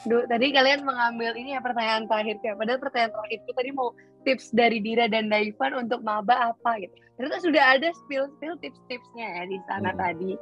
[0.02, 2.58] Duh, tadi kalian mengambil ini ya pertanyaan terakhir ya.
[2.58, 3.88] Padahal pertanyaan terakhir itu tadi mau
[4.26, 6.94] tips dari Dira dan Daivan untuk maba apa gitu.
[7.14, 10.00] Ternyata sudah ada spill-spill tips-tipsnya ya di sana hmm.
[10.00, 10.32] tadi.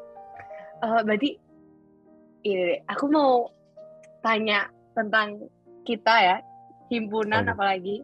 [0.80, 1.30] Uh, berarti
[2.48, 3.52] ini aku mau
[4.24, 5.44] tanya tentang
[5.84, 6.36] kita ya,
[6.88, 7.52] himpunan hmm.
[7.52, 7.96] apalagi.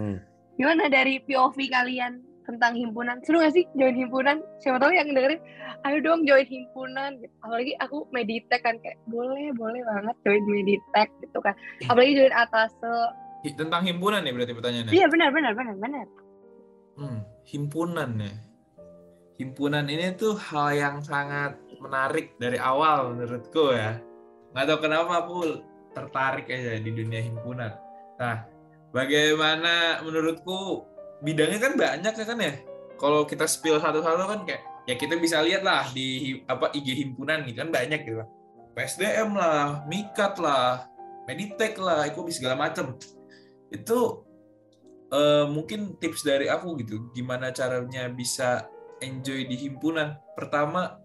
[0.00, 0.16] Hmm.
[0.56, 3.22] Gimana dari POV kalian tentang himpunan.
[3.22, 4.42] Seru gak sih join himpunan?
[4.62, 5.40] Siapa tahu yang dengerin
[5.86, 7.18] ayo dong join himpunan.
[7.18, 7.34] Gitu.
[7.42, 11.54] apalagi aku meditek kan kayak boleh boleh banget join meditek gitu kan.
[11.86, 12.70] Apalagi join atas
[13.58, 14.92] tentang himpunan nih berarti pertanyaannya?
[14.94, 16.06] Iya benar benar benar benar.
[16.94, 18.34] Hmm, himpunan ya.
[19.40, 23.98] Himpunan ini tuh hal yang sangat menarik dari awal menurutku ya.
[24.54, 25.38] Nggak tahu kenapa aku
[25.96, 27.72] tertarik aja di dunia himpunan.
[28.22, 28.46] Nah
[28.94, 30.91] bagaimana menurutku
[31.22, 32.54] bidangnya kan banyak ya kan ya.
[32.98, 37.46] Kalau kita spill satu-satu kan kayak ya kita bisa lihat lah di apa IG himpunan
[37.46, 38.22] gitu kan banyak gitu.
[38.72, 40.88] PSDM lah, Mikat lah,
[41.28, 42.96] Meditek lah, Ekobi segala macem.
[43.68, 44.24] Itu
[45.12, 48.66] uh, mungkin tips dari aku gitu, gimana caranya bisa
[49.04, 50.16] enjoy di himpunan.
[50.32, 50.96] Pertama,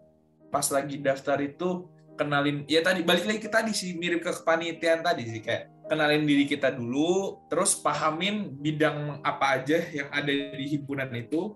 [0.48, 5.04] pas lagi daftar itu kenalin, ya tadi balik lagi ke tadi sih, mirip ke kepanitiaan
[5.04, 10.66] tadi sih kayak kenalin diri kita dulu, terus pahamin bidang apa aja yang ada di
[10.68, 11.56] himpunan itu,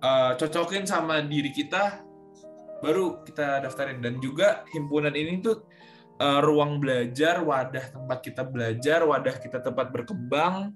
[0.00, 2.00] uh, cocokin sama diri kita,
[2.80, 4.00] baru kita daftarin.
[4.00, 5.68] Dan juga himpunan ini tuh
[6.20, 10.72] uh, ruang belajar, wadah tempat kita belajar, wadah kita tempat berkembang.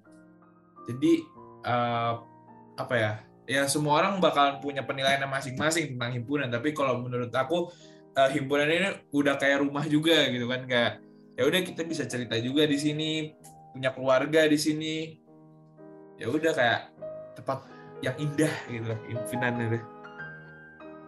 [0.89, 1.25] Jadi
[1.65, 2.15] uh,
[2.77, 3.13] apa ya
[3.51, 7.69] ya semua orang bakalan punya penilaian masing-masing tentang himpunan tapi kalau menurut aku
[8.15, 11.03] uh, himpunan ini udah kayak rumah juga gitu kan kayak
[11.41, 13.33] ya udah kita bisa cerita juga di sini
[13.73, 15.17] punya keluarga di sini
[16.21, 16.93] ya udah kayak
[17.41, 17.65] tempat
[18.05, 19.81] yang indah gitu lah itu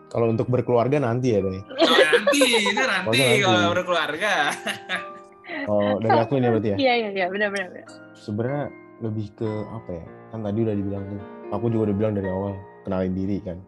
[0.09, 1.57] Kalau untuk berkeluarga nanti ya, Dai.
[1.57, 3.41] oh, nanti itu nanti nanti.
[3.41, 4.33] kalau berkeluarga
[5.69, 6.77] Oh, dari aku ini berarti ya.
[6.81, 7.69] Iya iya iya benar benar.
[7.73, 7.87] benar.
[8.17, 8.65] Sebenarnya
[9.05, 10.05] lebih ke apa ya?
[10.33, 11.23] Kan tadi udah dibilang tuh.
[11.53, 12.53] Aku juga udah bilang dari awal
[12.85, 13.59] kenalin diri kan.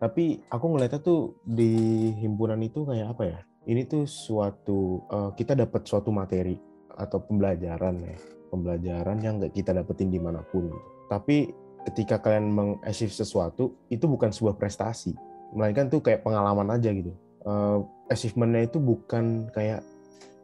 [0.00, 1.72] Tapi aku ngeliatnya tuh di
[2.20, 3.38] himpunan itu kayak apa ya?
[3.64, 6.56] Ini tuh suatu eh, kita dapat suatu materi
[6.94, 8.16] atau pembelajaran ya,
[8.52, 10.68] pembelajaran yang nggak kita dapetin di mana pun.
[11.08, 11.48] Tapi
[11.88, 15.16] ketika kalian mengachieve sesuatu itu bukan sebuah prestasi,
[15.56, 17.12] melainkan tuh kayak pengalaman aja gitu.
[17.44, 17.78] Eh,
[18.12, 19.80] achievementnya itu bukan kayak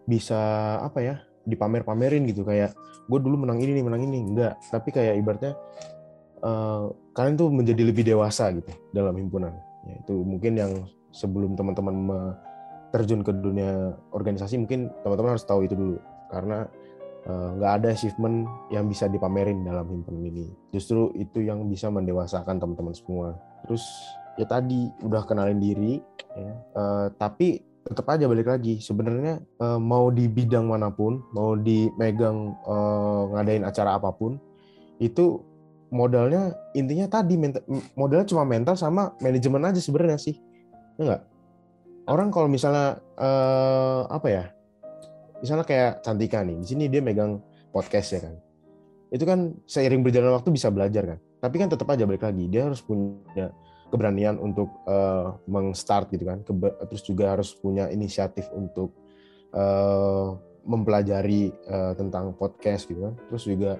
[0.08, 0.40] bisa
[0.80, 1.14] apa ya
[1.44, 2.44] dipamer-pamerin gitu.
[2.44, 2.72] Kayak
[3.04, 4.18] gue dulu menang ini nih menang ini.
[4.24, 5.52] Enggak tapi kayak ibaratnya
[6.40, 9.52] eh, kalian tuh menjadi lebih dewasa gitu dalam himpunan.
[9.88, 10.72] Ya, itu mungkin yang
[11.10, 11.96] sebelum teman-teman
[12.90, 15.96] terjun ke dunia organisasi mungkin teman-teman harus tahu itu dulu.
[16.30, 16.66] Karena
[17.26, 20.46] eh, nggak ada achievement yang bisa dipamerin dalam himpunan ini.
[20.74, 23.38] Justru itu yang bisa mendewasakan teman-teman semua.
[23.66, 23.86] Terus
[24.38, 26.02] ya tadi udah kenalin diri
[26.34, 26.52] ya.
[26.54, 28.82] Eh, tapi tetap aja balik lagi.
[28.82, 34.36] Sebenarnya eh, mau di bidang mana pun mau dimegang eh, ngadain acara apa pun
[35.00, 35.40] itu
[35.90, 37.34] modalnya intinya tadi
[37.98, 40.36] modalnya cuma mental sama manajemen aja sebenarnya sih.
[40.98, 41.29] Ya nggak
[42.08, 44.44] orang kalau misalnya eh, apa ya
[45.40, 47.40] misalnya kayak Cantika nih di sini dia megang
[47.72, 48.34] podcast ya kan.
[49.10, 51.18] Itu kan seiring berjalan waktu bisa belajar kan.
[51.40, 53.50] Tapi kan tetap aja balik lagi dia harus punya
[53.90, 56.44] keberanian untuk eh, meng-start gitu kan.
[56.46, 58.94] Kebe- terus juga harus punya inisiatif untuk
[59.50, 60.28] eh,
[60.62, 63.14] mempelajari eh, tentang podcast gitu kan.
[63.32, 63.72] Terus juga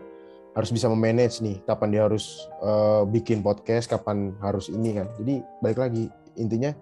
[0.51, 5.07] harus bisa memanage nih kapan dia harus eh, bikin podcast kapan harus ini kan.
[5.21, 6.75] Jadi balik lagi intinya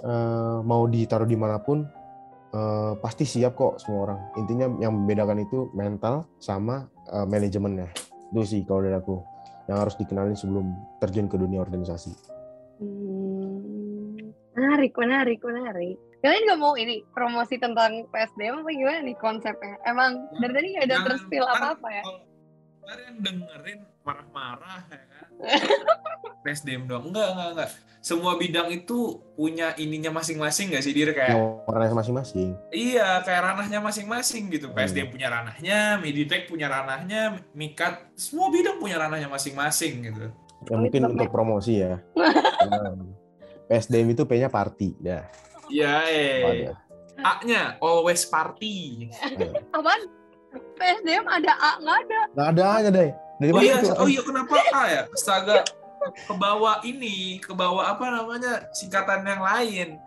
[0.00, 1.84] eh, mau ditaruh di mana pun
[2.54, 7.92] eh, pasti siap kok semua orang intinya yang membedakan itu mental sama eh, manajemennya
[8.32, 9.20] itu sih kalau dari aku
[9.68, 12.32] yang harus dikenalin sebelum terjun ke dunia organisasi
[12.82, 15.94] Hmm, menarik menarik menarik.
[16.18, 19.78] Kalian nggak mau ini promosi tentang PSDM apa gimana nih konsepnya?
[19.86, 22.04] Emang dari tadi nggak ada Jangan, terspill kan apa apa ya?
[22.82, 25.28] Kalian dengerin marah-marah ya kan?
[26.44, 27.08] PSDM doang.
[27.08, 27.70] Enggak, enggak, enggak.
[28.02, 31.14] Semua bidang itu punya ininya masing-masing nggak sih, Dir?
[31.14, 34.66] Kayak yang warnanya masing-masing Iya, kayak ranahnya masing-masing gitu.
[34.68, 34.74] Hmm.
[34.74, 40.26] PSDM punya ranahnya, Meditech punya ranahnya, Mikat, semua bidang punya ranahnya masing-masing gitu.
[40.62, 41.98] ya mungkin untuk promosi ya
[43.66, 45.26] PSDM itu P-nya party ya
[45.66, 46.70] Iya, eh.
[47.18, 49.08] A-nya always party.
[49.72, 50.02] Apaan?
[50.52, 52.20] PSDM ada A nggak ada?
[52.34, 55.02] nggak ada aja deh dari Oh mana iya, itu oh iya kenapa A ya?
[55.10, 55.58] Astaga,
[56.28, 59.88] kebawa ini, kebawa apa namanya singkatan yang lain.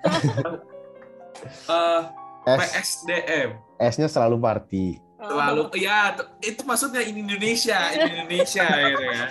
[1.67, 2.01] Eh
[2.47, 2.71] S
[3.03, 3.59] PSDM.
[3.75, 4.85] S-nya selalu party
[5.19, 9.25] Lalu ya itu maksudnya in Indonesia, in Indonesia gitu ya.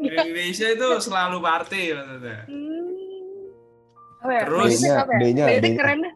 [0.00, 2.40] In Indonesia itu selalu party maksudnya.
[2.48, 2.90] Hmm.
[4.22, 4.42] Ya?
[4.46, 4.96] Terus- ya?
[5.18, 6.10] D-nya, D-nya.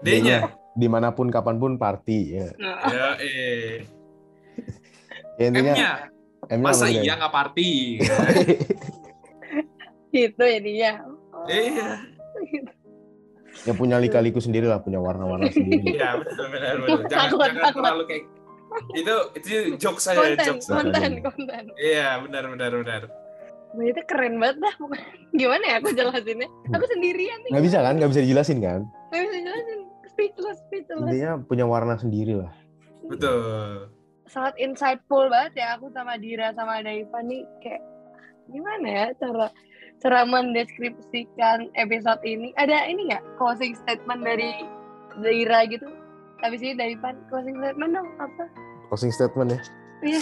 [0.00, 0.38] D-nya.
[0.74, 3.86] Di mana pun kapan pun party ya, Ya, eh.
[5.38, 5.92] ya intinya M-nya.
[6.50, 8.02] M-nya Masa iya nggak party?
[10.14, 10.42] gitu.
[10.42, 11.46] Oh.
[11.46, 12.02] Iya.
[13.64, 16.98] yang punya lika-liku sendiri lah punya warna-warna sendiri Iya, benar benar benar.
[17.06, 17.80] Jangan Takut, jangan takut.
[17.80, 18.24] terlalu kayak
[18.92, 20.66] itu itu jokes saya konten, jokes.
[20.66, 20.90] Konten.
[20.90, 21.64] konten, konten.
[21.78, 23.02] Iya, benar benar benar.
[23.74, 24.74] Meditech keren banget dah.
[25.38, 26.48] Gimana ya aku jelasinnya?
[26.70, 27.50] Aku sendirian nih.
[27.54, 29.78] nggak bisa kan nggak bisa dijelasin kan Nggak bisa jelasin.
[30.14, 31.02] Speechless, speechless.
[31.10, 32.54] intinya punya warna sendiri lah
[33.04, 33.90] Betul.
[34.24, 37.44] sangat insightful banget ya aku sama Dira sama Daiva nih.
[37.60, 37.82] Kayak
[38.48, 39.46] gimana ya cara
[40.00, 42.56] cara mendeskripsikan episode ini?
[42.56, 44.64] Ada ini nggak closing statement dari
[45.20, 45.84] Dira gitu?
[46.40, 48.44] Habis ini Daiva closing statement dong apa?
[48.88, 49.60] Closing statement ya?
[50.00, 50.20] Iya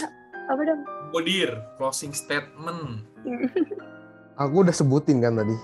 [0.51, 0.83] apa dong?
[1.15, 3.07] Kodir, closing statement.
[4.43, 5.55] aku udah sebutin kan tadi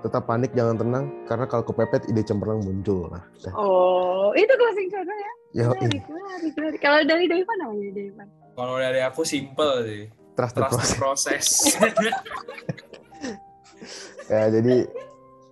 [0.00, 3.52] tetap panik jangan tenang karena kalau kepepet ide cemerlang muncul nah udah.
[3.56, 8.22] oh itu closing statement ya Yo, menarik menarik menarik kalau dari Daiva namanya Daiva
[8.52, 10.02] Kalau dari aku simple sih.
[10.32, 10.96] trust the Trust the process.
[10.96, 11.44] process.
[14.26, 14.74] ya jadi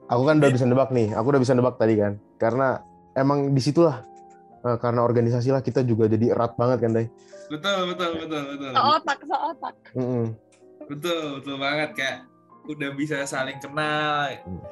[0.07, 2.80] aku kan udah bisa nebak nih aku udah bisa nebak tadi kan karena
[3.14, 4.03] emang di situlah
[4.61, 7.07] eh, karena organisasi lah kita juga jadi erat banget kan Day
[7.49, 8.70] betul, betul, betul, betul.
[8.72, 10.24] seotak seotak Mm-mm.
[10.84, 12.16] Betul, betul banget kayak
[12.67, 14.33] udah bisa saling kenal.
[14.45, 14.62] Hmm.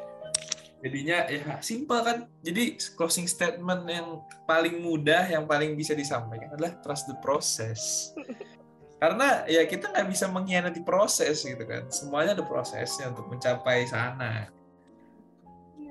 [0.83, 2.27] Jadinya ya simple kan.
[2.43, 8.11] Jadi closing statement yang paling mudah, yang paling bisa disampaikan adalah trust the process.
[9.03, 11.91] Karena ya kita nggak bisa mengkhianati proses gitu kan.
[11.91, 14.47] Semuanya ada prosesnya untuk mencapai sana.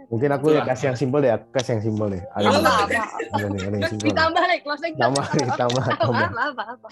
[0.07, 0.67] Mungkin aku ya Itulah.
[0.75, 2.23] kasih yang simpel deh, aku kasih yang simpel deh.
[2.35, 4.07] Ada Apa, apa ada nih, ada yang simpel.
[4.11, 5.23] ditambah deh closing Tambah,
[5.61, 6.27] tambah, apa tambah.
[6.27, 6.87] apa apa apa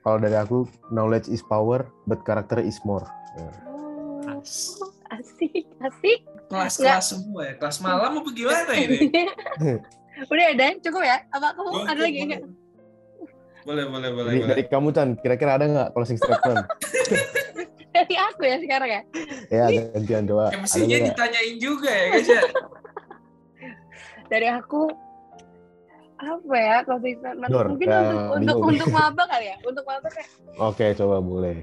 [0.00, 0.58] Kalau dari aku,
[0.88, 3.04] knowledge is power, but character is more.
[3.36, 3.48] Ya.
[4.42, 4.74] Oh, As-
[5.22, 6.18] asik asik
[6.50, 7.54] Kelas-kelas semua ya.
[7.56, 9.08] Kelas malam apa gimana ini?
[10.32, 12.42] udah ada cukup ya apa kamu Boleh, ada lagi enggak
[13.62, 14.26] Boleh, boleh, boleh.
[14.26, 14.50] Dari, boleh.
[14.50, 16.66] dari kamu Chan, kira-kira ada nggak closing statement?
[17.94, 19.02] dari aku ya sekarang ya
[19.48, 20.42] ya gantian coba.
[20.42, 22.42] Ya, Ada mestinya ditanyain juga ya guys ya.
[24.26, 24.80] dari aku
[26.18, 28.70] apa ya closing statement mungkin ya, untuk untuk bingung.
[28.74, 30.28] untuk maba kali ya untuk maba kayak
[30.58, 31.56] Oke, coba boleh.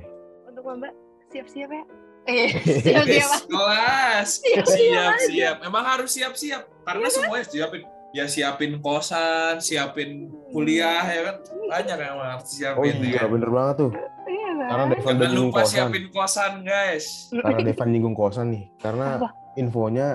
[0.45, 0.87] untuk maba
[1.27, 1.83] siap-siap ya
[2.35, 4.29] eh siap-siap Guys, kelas.
[4.37, 5.25] Siap-siap Siap, aja.
[5.25, 5.55] siap.
[5.61, 6.61] Emang harus siap-siap.
[6.81, 7.81] Karena semuanya siapin.
[8.09, 10.09] Ya siapin kosan, siapin
[10.49, 11.35] kuliah ya kan.
[11.63, 13.29] Banyak yang harus Oh siapin ya iya, kan.
[13.29, 13.91] bener banget tuh.
[14.25, 15.69] iya Karena kan Devan udah Jangan lupa kosan.
[15.71, 17.05] siapin kosan guys.
[17.31, 18.63] Karena Devan nyinggung kosan nih.
[18.75, 19.29] Karena Apa?
[19.55, 20.07] infonya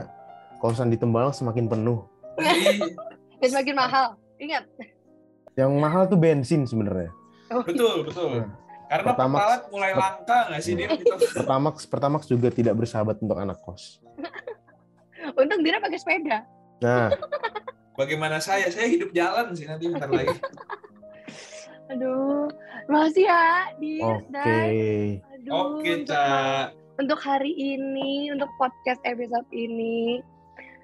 [0.57, 2.03] kosan di Tembalang semakin penuh.
[3.39, 4.07] Dan semakin mahal
[4.37, 4.67] ingat
[5.55, 7.15] Yang mahal tuh bensin sebenarnya.
[7.47, 8.43] Oh, betul, betul.
[8.85, 11.15] Karena pepalat mulai langka nggak sih dia gitu.
[11.41, 13.99] Pertamax, Pertamax juga tidak bersahabat untuk anak kos.
[15.41, 16.45] untung Dira pakai sepeda
[16.79, 17.09] Nah,
[17.99, 18.67] Bagaimana saya?
[18.69, 20.35] Saya hidup jalan sih nanti bentar lagi.
[21.85, 22.51] aduh
[22.89, 23.45] makasih ya
[23.77, 24.57] Dir oke.
[25.45, 26.67] Oke, untuk- Cak.
[26.97, 30.19] untuk hari ini, untuk podcast episode ini.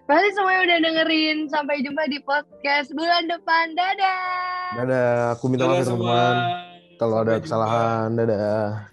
[0.05, 1.36] Makasih semuanya udah dengerin.
[1.46, 3.72] Sampai jumpa di podcast bulan depan.
[3.72, 4.66] Dadah.
[4.76, 6.03] Dadah, aku minta maaf ya semua.
[6.03, 6.70] teman-teman.
[7.01, 8.92] Kalau ada kesalahan, dadah.